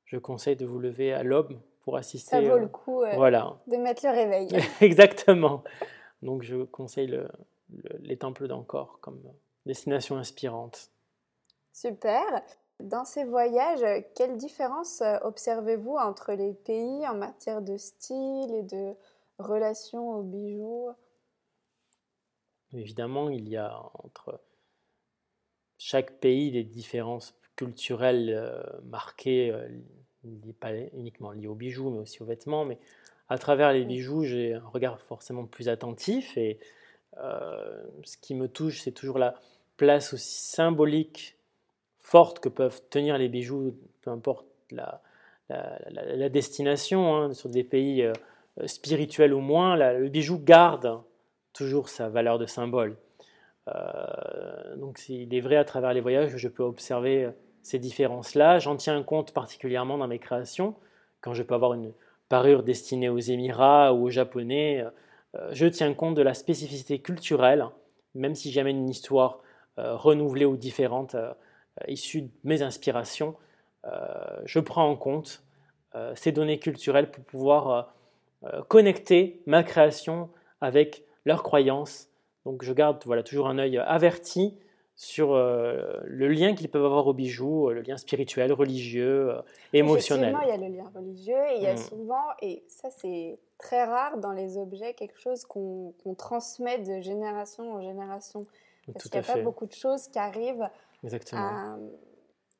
je 0.05 0.17
conseille 0.17 0.55
de 0.55 0.65
vous 0.65 0.79
lever 0.79 1.13
à 1.13 1.23
l'aube 1.23 1.59
pour 1.81 1.97
assister. 1.97 2.29
Ça 2.29 2.41
vaut 2.41 2.57
le 2.57 2.67
coup 2.67 3.03
voilà. 3.15 3.57
de 3.67 3.77
mettre 3.77 4.05
le 4.05 4.11
réveil. 4.11 4.49
Exactement. 4.81 5.63
Donc, 6.21 6.43
je 6.43 6.63
conseille 6.63 7.19
les 7.99 8.17
temples 8.17 8.47
d'Ancor 8.47 8.99
comme 9.01 9.21
destination 9.65 10.17
inspirante. 10.17 10.91
Super. 11.73 12.41
Dans 12.79 13.05
ces 13.05 13.23
voyages, 13.23 14.03
quelle 14.15 14.37
différence 14.37 15.01
euh, 15.01 15.17
observez-vous 15.23 15.95
entre 15.95 16.33
les 16.33 16.53
pays 16.53 17.07
en 17.07 17.15
matière 17.15 17.61
de 17.63 17.75
style 17.75 18.53
et 18.53 18.61
de 18.61 18.93
relation 19.39 20.11
aux 20.11 20.21
bijoux? 20.21 20.89
Évidemment, 22.73 23.29
il 23.29 23.49
y 23.49 23.57
a 23.57 23.81
entre 24.03 24.39
chaque 25.79 26.19
pays 26.19 26.51
des 26.51 26.63
différences 26.63 27.35
culturelles 27.55 28.29
euh, 28.29 28.61
marquées, 28.83 29.51
euh, 29.51 29.67
pas 30.59 30.75
uniquement 30.93 31.31
liées 31.31 31.47
aux 31.47 31.55
bijoux, 31.55 31.89
mais 31.89 31.99
aussi 31.99 32.21
aux 32.21 32.25
vêtements. 32.25 32.63
Mais 32.63 32.77
à 33.27 33.39
travers 33.39 33.73
les 33.73 33.85
bijoux, 33.85 34.23
j'ai 34.23 34.53
un 34.53 34.67
regard 34.67 35.01
forcément 35.01 35.45
plus 35.45 35.67
attentif. 35.67 36.37
Et 36.37 36.59
ce 37.15 38.17
qui 38.21 38.35
me 38.35 38.47
touche, 38.47 38.81
c'est 38.81 38.91
toujours 38.91 39.17
la 39.17 39.35
place 39.77 40.13
aussi 40.13 40.41
symbolique 40.41 41.36
fortes 42.07 42.39
que 42.39 42.47
peuvent 42.47 42.81
tenir 42.89 43.17
les 43.17 43.27
bijoux, 43.27 43.75
peu 44.01 44.11
importe 44.11 44.47
la, 44.71 45.01
destination, 46.29 47.15
hein, 47.15 47.33
sur 47.33 47.49
des 47.49 47.65
pays 47.65 48.01
euh, 48.01 48.13
spirituels 48.65 49.33
ou 49.33 49.41
moins, 49.41 49.75
le 49.75 50.07
bijou 50.07 50.39
garde 50.39 51.01
toujours 51.51 51.89
sa 51.89 52.07
valeur 52.07 52.39
de 52.39 52.45
symbole. 52.45 52.95
Euh, 53.67 54.75
donc 54.77 55.09
il 55.09 55.33
est 55.35 55.41
vrai 55.41 55.57
à 55.57 55.65
travers 55.65 55.93
les 55.93 55.99
voyages 55.99 56.31
que 56.31 56.37
je 56.37 56.47
peux 56.47 56.63
observer 56.63 57.25
euh, 57.25 57.31
ces 57.61 57.77
différences-là. 57.77 58.59
J'en 58.59 58.77
tiens 58.77 59.03
compte 59.03 59.33
particulièrement 59.33 59.97
dans 59.97 60.07
mes 60.07 60.19
créations, 60.19 60.75
quand 61.19 61.33
je 61.33 61.43
peux 61.43 61.55
avoir 61.55 61.73
une 61.73 61.91
parure 62.29 62.63
destinée 62.63 63.09
aux 63.09 63.19
Émirats 63.19 63.93
ou 63.93 64.05
aux 64.05 64.09
Japonais. 64.09 64.85
je 65.51 65.65
tiens 65.65 65.93
compte 65.93 66.15
de 66.15 66.21
la 66.21 66.33
spécificité 66.33 66.99
culturelle, 66.99 67.65
même 68.15 68.35
si 68.35 68.51
j'amène 68.51 68.77
une 68.77 68.89
histoire 68.89 69.39
renouvelée 69.77 70.45
ou 70.45 70.57
différente 70.57 71.15
euh, 71.81 71.91
issus 71.91 72.23
de 72.23 72.29
mes 72.43 72.61
inspirations, 72.61 73.35
euh, 73.85 73.89
je 74.45 74.59
prends 74.59 74.89
en 74.89 74.95
compte 74.95 75.43
euh, 75.95 76.13
ces 76.15 76.31
données 76.31 76.59
culturelles 76.59 77.11
pour 77.11 77.23
pouvoir 77.23 77.93
connecter 78.67 79.41
ma 79.47 79.63
création 79.63 80.29
avec 80.61 81.03
leurs 81.25 81.41
croyances. 81.41 82.07
Donc 82.45 82.63
je 82.63 82.71
garde 82.71 83.01
voilà, 83.03 83.23
toujours 83.23 83.47
un 83.47 83.57
œil 83.57 83.79
averti 83.79 84.55
sur 84.95 85.33
le 85.33 86.27
lien 86.27 86.53
qu'ils 86.53 86.69
peuvent 86.69 86.85
avoir 86.85 87.07
aux 87.07 87.15
bijoux, 87.15 87.71
le 87.71 87.81
lien 87.81 87.97
spirituel, 87.97 88.53
religieux, 88.53 89.33
émotionnel. 89.73 90.35
Effectivement, 90.35 90.55
il 90.55 90.61
y 90.61 90.63
a 90.63 90.69
le 90.69 90.75
lien 90.75 90.91
religieux 90.95 91.43
et 91.51 91.55
il 91.57 91.63
y 91.63 91.67
a 91.67 91.73
mm. 91.73 91.77
souvent, 91.77 92.25
et 92.43 92.63
ça 92.67 92.91
c'est 92.91 93.39
très 93.57 93.85
rare 93.85 94.19
dans 94.19 94.33
les 94.33 94.59
objets, 94.59 94.93
quelque 94.93 95.19
chose 95.19 95.43
qu'on 95.45 95.93
transmet 96.15 96.77
de 96.77 97.01
génération 97.01 97.73
en 97.73 97.81
génération. 97.81 98.45
Parce 98.93 99.09
qu'il 99.09 99.19
n'y 99.19 99.27
a 99.27 99.33
pas 99.33 99.41
beaucoup 99.41 99.65
de 99.65 99.73
choses 99.73 100.07
qui 100.07 100.19
arrivent 100.19 100.69
à, 101.33 101.77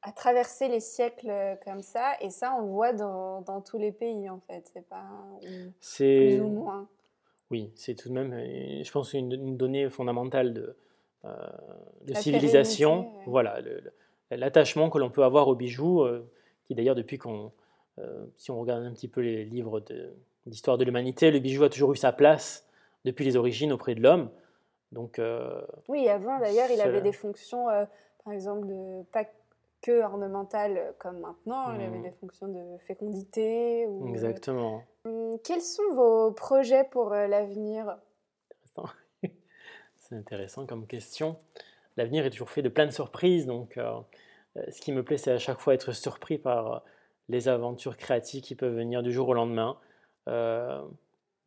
à, 0.02 0.12
traverser 0.12 0.68
les 0.68 0.80
siècles 0.80 1.30
euh, 1.30 1.56
comme 1.64 1.82
ça. 1.82 2.14
Et 2.22 2.30
ça, 2.30 2.56
on 2.58 2.66
le 2.66 2.72
voit 2.72 2.94
dans, 2.94 3.42
dans 3.42 3.62
tous 3.62 3.78
les 3.78 3.92
pays, 3.92 4.30
en 4.30 4.40
fait. 4.40 4.70
C'est 4.74 4.88
pas 4.88 5.06
plus 5.42 6.40
ou 6.42 6.48
moins. 6.48 6.88
Oui, 7.50 7.72
c'est 7.76 7.96
tout 7.96 8.10
de 8.10 8.14
même, 8.14 8.34
euh, 8.34 8.84
je 8.84 8.92
pense, 8.92 9.14
une, 9.14 9.58
donnée 9.58 9.90
fondamentale 9.90 10.54
de, 10.54 10.76
euh, 11.26 11.34
de 12.04 12.14
civilisation. 12.16 13.12
Voilà, 13.26 13.60
l'attachement 14.32 14.90
que 14.90 14.98
l'on 14.98 15.10
peut 15.10 15.24
avoir 15.24 15.48
aux 15.48 15.56
bijoux, 15.56 16.06
qui 16.66 16.76
d'ailleurs, 16.76 16.96
depuis 16.96 17.18
qu'on. 17.18 17.52
si 18.36 18.52
on 18.52 18.60
regarde 18.60 18.84
un 18.84 18.92
petit 18.92 19.08
peu 19.08 19.22
les 19.22 19.46
livres 19.46 19.82
d'histoire 20.46 20.78
de, 20.78 20.84
l'humanité, 20.84 21.32
le 21.32 21.40
bijou 21.40 21.64
a 21.64 21.70
toujours 21.70 21.94
eu 21.94 21.98
sa 21.98 22.12
place 22.12 22.68
depuis 23.06 23.24
les 23.24 23.38
origines 23.38 23.72
auprès 23.72 23.96
de 23.96 24.02
l'homme. 24.02 24.30
Donc, 24.92 25.22
oui, 25.88 26.10
avant 26.10 26.40
d'ailleurs, 26.40 26.70
il 26.70 26.82
avait 26.82 27.02
des 27.02 27.14
fonctions 27.14 27.68
par 28.28 28.34
exemple, 28.34 28.68
de, 28.68 29.04
pas 29.14 29.24
que 29.82 30.02
ornementale 30.04 30.94
comme 31.00 31.22
maintenant, 31.22 31.74
il 31.74 31.82
y 31.82 31.86
avait 31.86 32.00
mmh. 32.00 32.04
des 32.04 32.12
fonctions 32.12 32.48
de 32.50 32.78
fécondité. 32.80 33.86
Ou, 33.88 34.10
Exactement. 34.10 34.84
Hum, 35.06 35.38
quels 35.46 35.62
sont 35.62 35.94
vos 35.94 36.34
projets 36.34 36.84
pour 36.92 37.14
euh, 37.14 37.28
l'avenir? 37.28 37.98
C'est 39.96 40.16
intéressant 40.16 40.66
comme 40.66 40.88
question. 40.88 41.38
L'avenir 41.96 42.26
est 42.26 42.30
toujours 42.30 42.50
fait 42.50 42.62
de 42.62 42.68
plein 42.68 42.86
de 42.86 42.92
surprises, 42.92 43.46
donc 43.46 43.78
euh, 43.78 43.98
euh, 44.58 44.64
ce 44.72 44.82
qui 44.82 44.92
me 44.92 45.04
plaît, 45.04 45.18
c'est 45.18 45.32
à 45.32 45.40
chaque 45.40 45.62
fois 45.62 45.74
être 45.74 45.94
surpris 45.94 46.38
par 46.38 46.84
les 47.30 47.48
aventures 47.48 47.96
créatives 47.96 48.42
qui 48.42 48.56
peuvent 48.56 48.76
venir 48.76 49.04
du 49.04 49.14
jour 49.14 49.30
au 49.30 49.34
lendemain. 49.34 49.80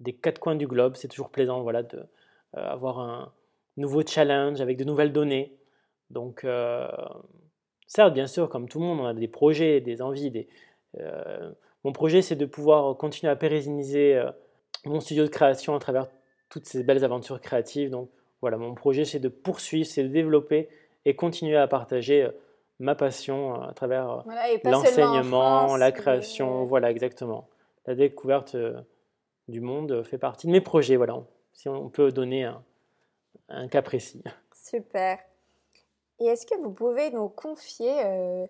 des 0.01 0.15
quatre 0.15 0.39
coins 0.39 0.57
du 0.57 0.67
globe, 0.67 0.97
c'est 0.97 1.09
toujours 1.09 1.29
plaisant 1.29 1.61
voilà, 1.61 1.83
d'avoir 2.55 3.01
un 3.01 3.35
nouveau 3.77 4.01
challenge 4.01 4.63
avec 4.63 4.79
de 4.79 4.85
nouvelles 4.85 5.13
données. 5.13 5.60
Donc, 6.11 6.45
euh, 6.45 6.89
certes, 7.87 8.13
bien 8.13 8.27
sûr, 8.27 8.49
comme 8.49 8.69
tout 8.69 8.81
le 8.81 8.87
monde, 8.87 9.01
on 9.01 9.07
a 9.07 9.15
des 9.15 9.29
projets, 9.29 9.81
des 9.81 10.03
envies. 10.03 10.31
Des, 10.31 10.49
euh, 10.99 11.51
mon 11.85 11.93
projet, 11.93 12.23
c'est 12.23 12.37
de 12.37 12.47
pouvoir 12.47 12.97
continuer 12.97 13.31
à 13.31 13.37
pérenniser 13.37 14.17
euh, 14.17 14.31
mon 14.85 15.01
studio 15.01 15.25
de 15.25 15.29
création 15.31 15.75
à 15.75 15.79
travers 15.79 16.09
toutes 16.49 16.67
ces 16.67 16.83
belles 16.83 17.05
aventures 17.05 17.41
créatives. 17.41 17.91
Donc, 17.91 18.11
voilà, 18.41 18.57
mon 18.57 18.75
projet, 18.75 19.05
c'est 19.05 19.21
de 19.21 19.29
poursuivre, 19.29 19.87
c'est 19.87 20.03
de 20.03 20.09
développer 20.09 20.69
et 21.05 21.15
continuer 21.15 21.57
à 21.57 21.69
partager 21.69 22.29
ma 22.79 22.95
passion 22.95 23.55
à 23.63 23.73
travers 23.73 24.25
l'enseignement, 24.65 25.77
la 25.77 25.93
création, 25.93 26.65
voilà 26.65 26.91
exactement. 26.91 27.49
La 27.87 27.95
découverte 27.95 28.57
du 29.49 29.61
monde 29.61 30.03
fait 30.03 30.19
partie 30.19 30.47
de 30.47 30.53
mes 30.53 30.61
projets, 30.61 30.97
voilà. 30.97 31.19
Si 31.53 31.69
on 31.69 31.91
peut 31.91 32.11
donner 32.11 32.45
un, 32.45 32.63
un 33.51 33.69
cas 33.69 33.83
précis. 33.83 34.23
Super. 34.55 35.19
Et 36.21 36.27
est-ce 36.27 36.47
que 36.47 36.57
vous 36.61 36.71
pouvez 36.71 37.11
nous 37.11 37.29
confier 37.29 38.05
euh, 38.05 38.47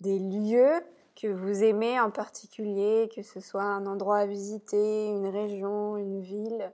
des 0.00 0.18
lieux 0.18 0.82
que 1.20 1.28
vous 1.28 1.62
aimez 1.62 1.98
en 2.00 2.10
particulier, 2.10 3.08
que 3.14 3.22
ce 3.22 3.40
soit 3.40 3.62
un 3.62 3.86
endroit 3.86 4.18
à 4.18 4.26
visiter, 4.26 5.06
une 5.08 5.28
région, 5.28 5.96
une 5.96 6.20
ville, 6.20 6.72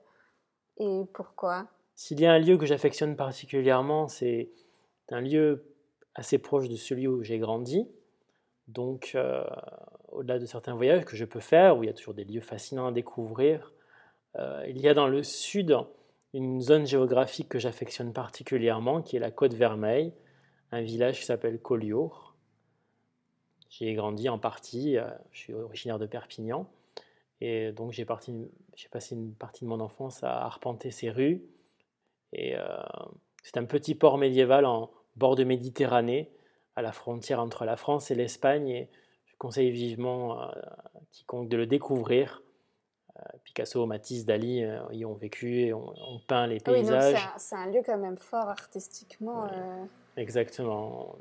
et 0.78 1.04
pourquoi? 1.12 1.66
S'il 1.94 2.20
y 2.20 2.26
a 2.26 2.32
un 2.32 2.38
lieu 2.38 2.56
que 2.56 2.64
j'affectionne 2.64 3.16
particulièrement, 3.16 4.08
c'est 4.08 4.50
un 5.10 5.20
lieu 5.20 5.66
assez 6.14 6.38
proche 6.38 6.68
de 6.68 6.76
celui 6.76 7.06
où 7.06 7.22
j'ai 7.22 7.38
grandi. 7.38 7.86
Donc, 8.66 9.12
euh, 9.14 9.44
au-delà 10.08 10.38
de 10.38 10.46
certains 10.46 10.74
voyages 10.74 11.04
que 11.04 11.16
je 11.16 11.26
peux 11.26 11.40
faire, 11.40 11.76
où 11.76 11.82
il 11.82 11.88
y 11.88 11.90
a 11.90 11.92
toujours 11.92 12.14
des 12.14 12.24
lieux 12.24 12.40
fascinants 12.40 12.86
à 12.86 12.92
découvrir, 12.92 13.74
euh, 14.36 14.64
il 14.68 14.80
y 14.80 14.88
a 14.88 14.94
dans 14.94 15.08
le 15.08 15.22
sud 15.22 15.76
une 16.32 16.62
zone 16.62 16.86
géographique 16.86 17.48
que 17.48 17.58
j'affectionne 17.58 18.14
particulièrement, 18.14 19.02
qui 19.02 19.16
est 19.16 19.20
la 19.20 19.30
Côte 19.30 19.52
Vermeille, 19.52 20.14
un 20.72 20.82
village 20.82 21.20
qui 21.20 21.24
s'appelle 21.24 21.60
Collioure. 21.60 22.34
J'y 23.68 23.86
ai 23.86 23.94
grandi 23.94 24.28
en 24.28 24.38
partie, 24.38 24.96
euh, 24.96 25.08
je 25.32 25.38
suis 25.38 25.54
originaire 25.54 25.98
de 25.98 26.06
Perpignan, 26.06 26.66
et 27.40 27.72
donc 27.72 27.92
j'ai 27.92 28.04
passé 28.04 28.32
une 29.12 29.34
partie 29.34 29.64
de 29.64 29.68
mon 29.68 29.80
enfance 29.80 30.22
à 30.24 30.44
arpenter 30.44 30.90
ces 30.90 31.10
rues. 31.10 31.42
Et 32.32 32.56
euh, 32.56 32.62
c'est 33.42 33.56
un 33.56 33.64
petit 33.64 33.94
port 33.94 34.18
médiéval 34.18 34.66
en 34.66 34.90
bord 35.16 35.36
de 35.36 35.44
Méditerranée, 35.44 36.30
à 36.76 36.82
la 36.82 36.92
frontière 36.92 37.40
entre 37.40 37.64
la 37.64 37.76
France 37.76 38.10
et 38.10 38.14
l'Espagne, 38.14 38.68
et 38.68 38.88
je 39.26 39.36
conseille 39.38 39.70
vivement 39.70 40.40
à 40.40 40.54
quiconque 41.10 41.48
de 41.48 41.56
le 41.56 41.66
découvrir. 41.66 42.42
Picasso, 43.44 43.84
Matisse, 43.86 44.24
Dali 44.24 44.64
euh, 44.64 44.80
y 44.92 45.04
ont 45.04 45.14
vécu 45.14 45.60
et 45.60 45.72
ont, 45.72 45.94
peint 46.26 46.46
les 46.46 46.60
paysages. 46.60 47.14
oui, 47.14 47.20
c'est 47.36 47.56
un, 47.56 47.66
lieu 47.66 47.82
quand 47.84 47.98
même 47.98 48.16
fort 48.16 48.48
artistiquement. 48.48 49.46
Euh. 49.46 49.84
Exactement. 50.16 51.16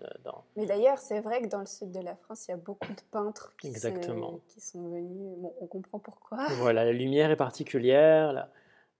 Mais 0.55 0.65
d'ailleurs, 0.65 0.97
c'est 0.97 1.19
vrai 1.19 1.41
que 1.41 1.47
dans 1.47 1.59
le 1.59 1.65
sud 1.65 1.91
de 1.91 1.99
la 1.99 2.15
France, 2.15 2.47
il 2.47 2.51
y 2.51 2.53
a 2.53 2.57
beaucoup 2.57 2.91
de 2.91 3.01
peintres 3.11 3.53
qui, 3.59 3.67
Exactement. 3.67 4.39
qui 4.47 4.61
sont 4.61 4.89
venus. 4.89 5.37
Bon, 5.37 5.53
on 5.61 5.67
comprend 5.67 5.99
pourquoi. 5.99 6.47
Voilà, 6.57 6.83
la 6.83 6.91
lumière 6.91 7.31
est 7.31 7.35
particulière, 7.35 8.33
la, 8.33 8.49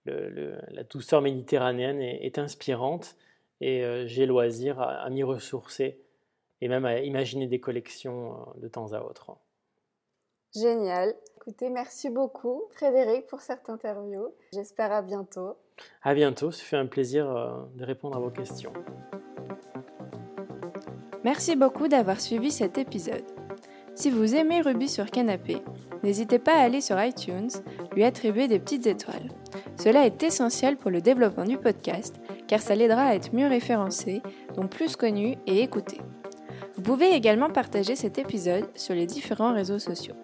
la 0.06 0.84
douceur 0.84 1.20
méditerranéenne 1.20 2.00
est, 2.00 2.38
inspirante 2.38 3.16
et 3.60 3.84
euh, 3.84 4.06
j'ai 4.06 4.26
loisir 4.26 4.80
à, 4.80 5.02
à 5.02 5.10
m'y 5.10 5.22
ressourcer 5.22 6.00
et 6.60 6.68
même 6.68 6.84
à 6.84 7.00
imaginer 7.00 7.46
des 7.46 7.60
collections 7.60 8.36
de 8.56 8.68
temps 8.68 8.92
à 8.92 9.00
autre. 9.00 9.36
Génial. 10.54 11.14
Écoutez, 11.36 11.70
merci 11.70 12.10
beaucoup 12.10 12.64
Frédéric 12.72 13.26
pour 13.26 13.40
cette 13.40 13.70
interview. 13.70 14.28
J'espère 14.52 14.92
à 14.92 15.00
bientôt. 15.02 15.56
À 16.02 16.14
bientôt, 16.14 16.50
ce 16.50 16.62
fait 16.62 16.76
un 16.76 16.86
plaisir 16.86 17.30
euh, 17.30 17.62
de 17.76 17.84
répondre 17.84 18.16
à 18.16 18.20
vos 18.20 18.30
questions. 18.30 18.72
Merci 21.24 21.54
beaucoup 21.54 21.88
d'avoir 21.88 22.20
suivi 22.20 22.50
cet 22.50 22.78
épisode. 22.78 23.24
Si 23.94 24.10
vous 24.10 24.34
aimez 24.34 24.62
Ruby 24.62 24.88
sur 24.88 25.10
Canapé, 25.10 25.58
n'hésitez 26.02 26.38
pas 26.38 26.54
à 26.54 26.62
aller 26.62 26.80
sur 26.80 27.02
iTunes, 27.02 27.50
lui 27.94 28.04
attribuer 28.04 28.48
des 28.48 28.58
petites 28.58 28.86
étoiles. 28.86 29.28
Cela 29.76 30.06
est 30.06 30.22
essentiel 30.22 30.76
pour 30.76 30.90
le 30.90 31.00
développement 31.00 31.44
du 31.44 31.58
podcast 31.58 32.16
car 32.48 32.60
ça 32.60 32.74
l'aidera 32.74 33.02
à 33.02 33.14
être 33.14 33.34
mieux 33.34 33.46
référencé, 33.46 34.22
donc 34.56 34.70
plus 34.70 34.96
connu 34.96 35.36
et 35.46 35.62
écouté. 35.62 35.98
Vous 36.76 36.82
pouvez 36.82 37.10
également 37.10 37.50
partager 37.50 37.94
cet 37.94 38.18
épisode 38.18 38.68
sur 38.74 38.94
les 38.94 39.06
différents 39.06 39.52
réseaux 39.52 39.78
sociaux. 39.78 40.16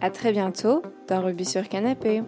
À 0.00 0.10
très 0.10 0.32
bientôt 0.32 0.82
dans 1.08 1.22
Ruby 1.22 1.44
sur 1.44 1.68
Canapé. 1.68 2.22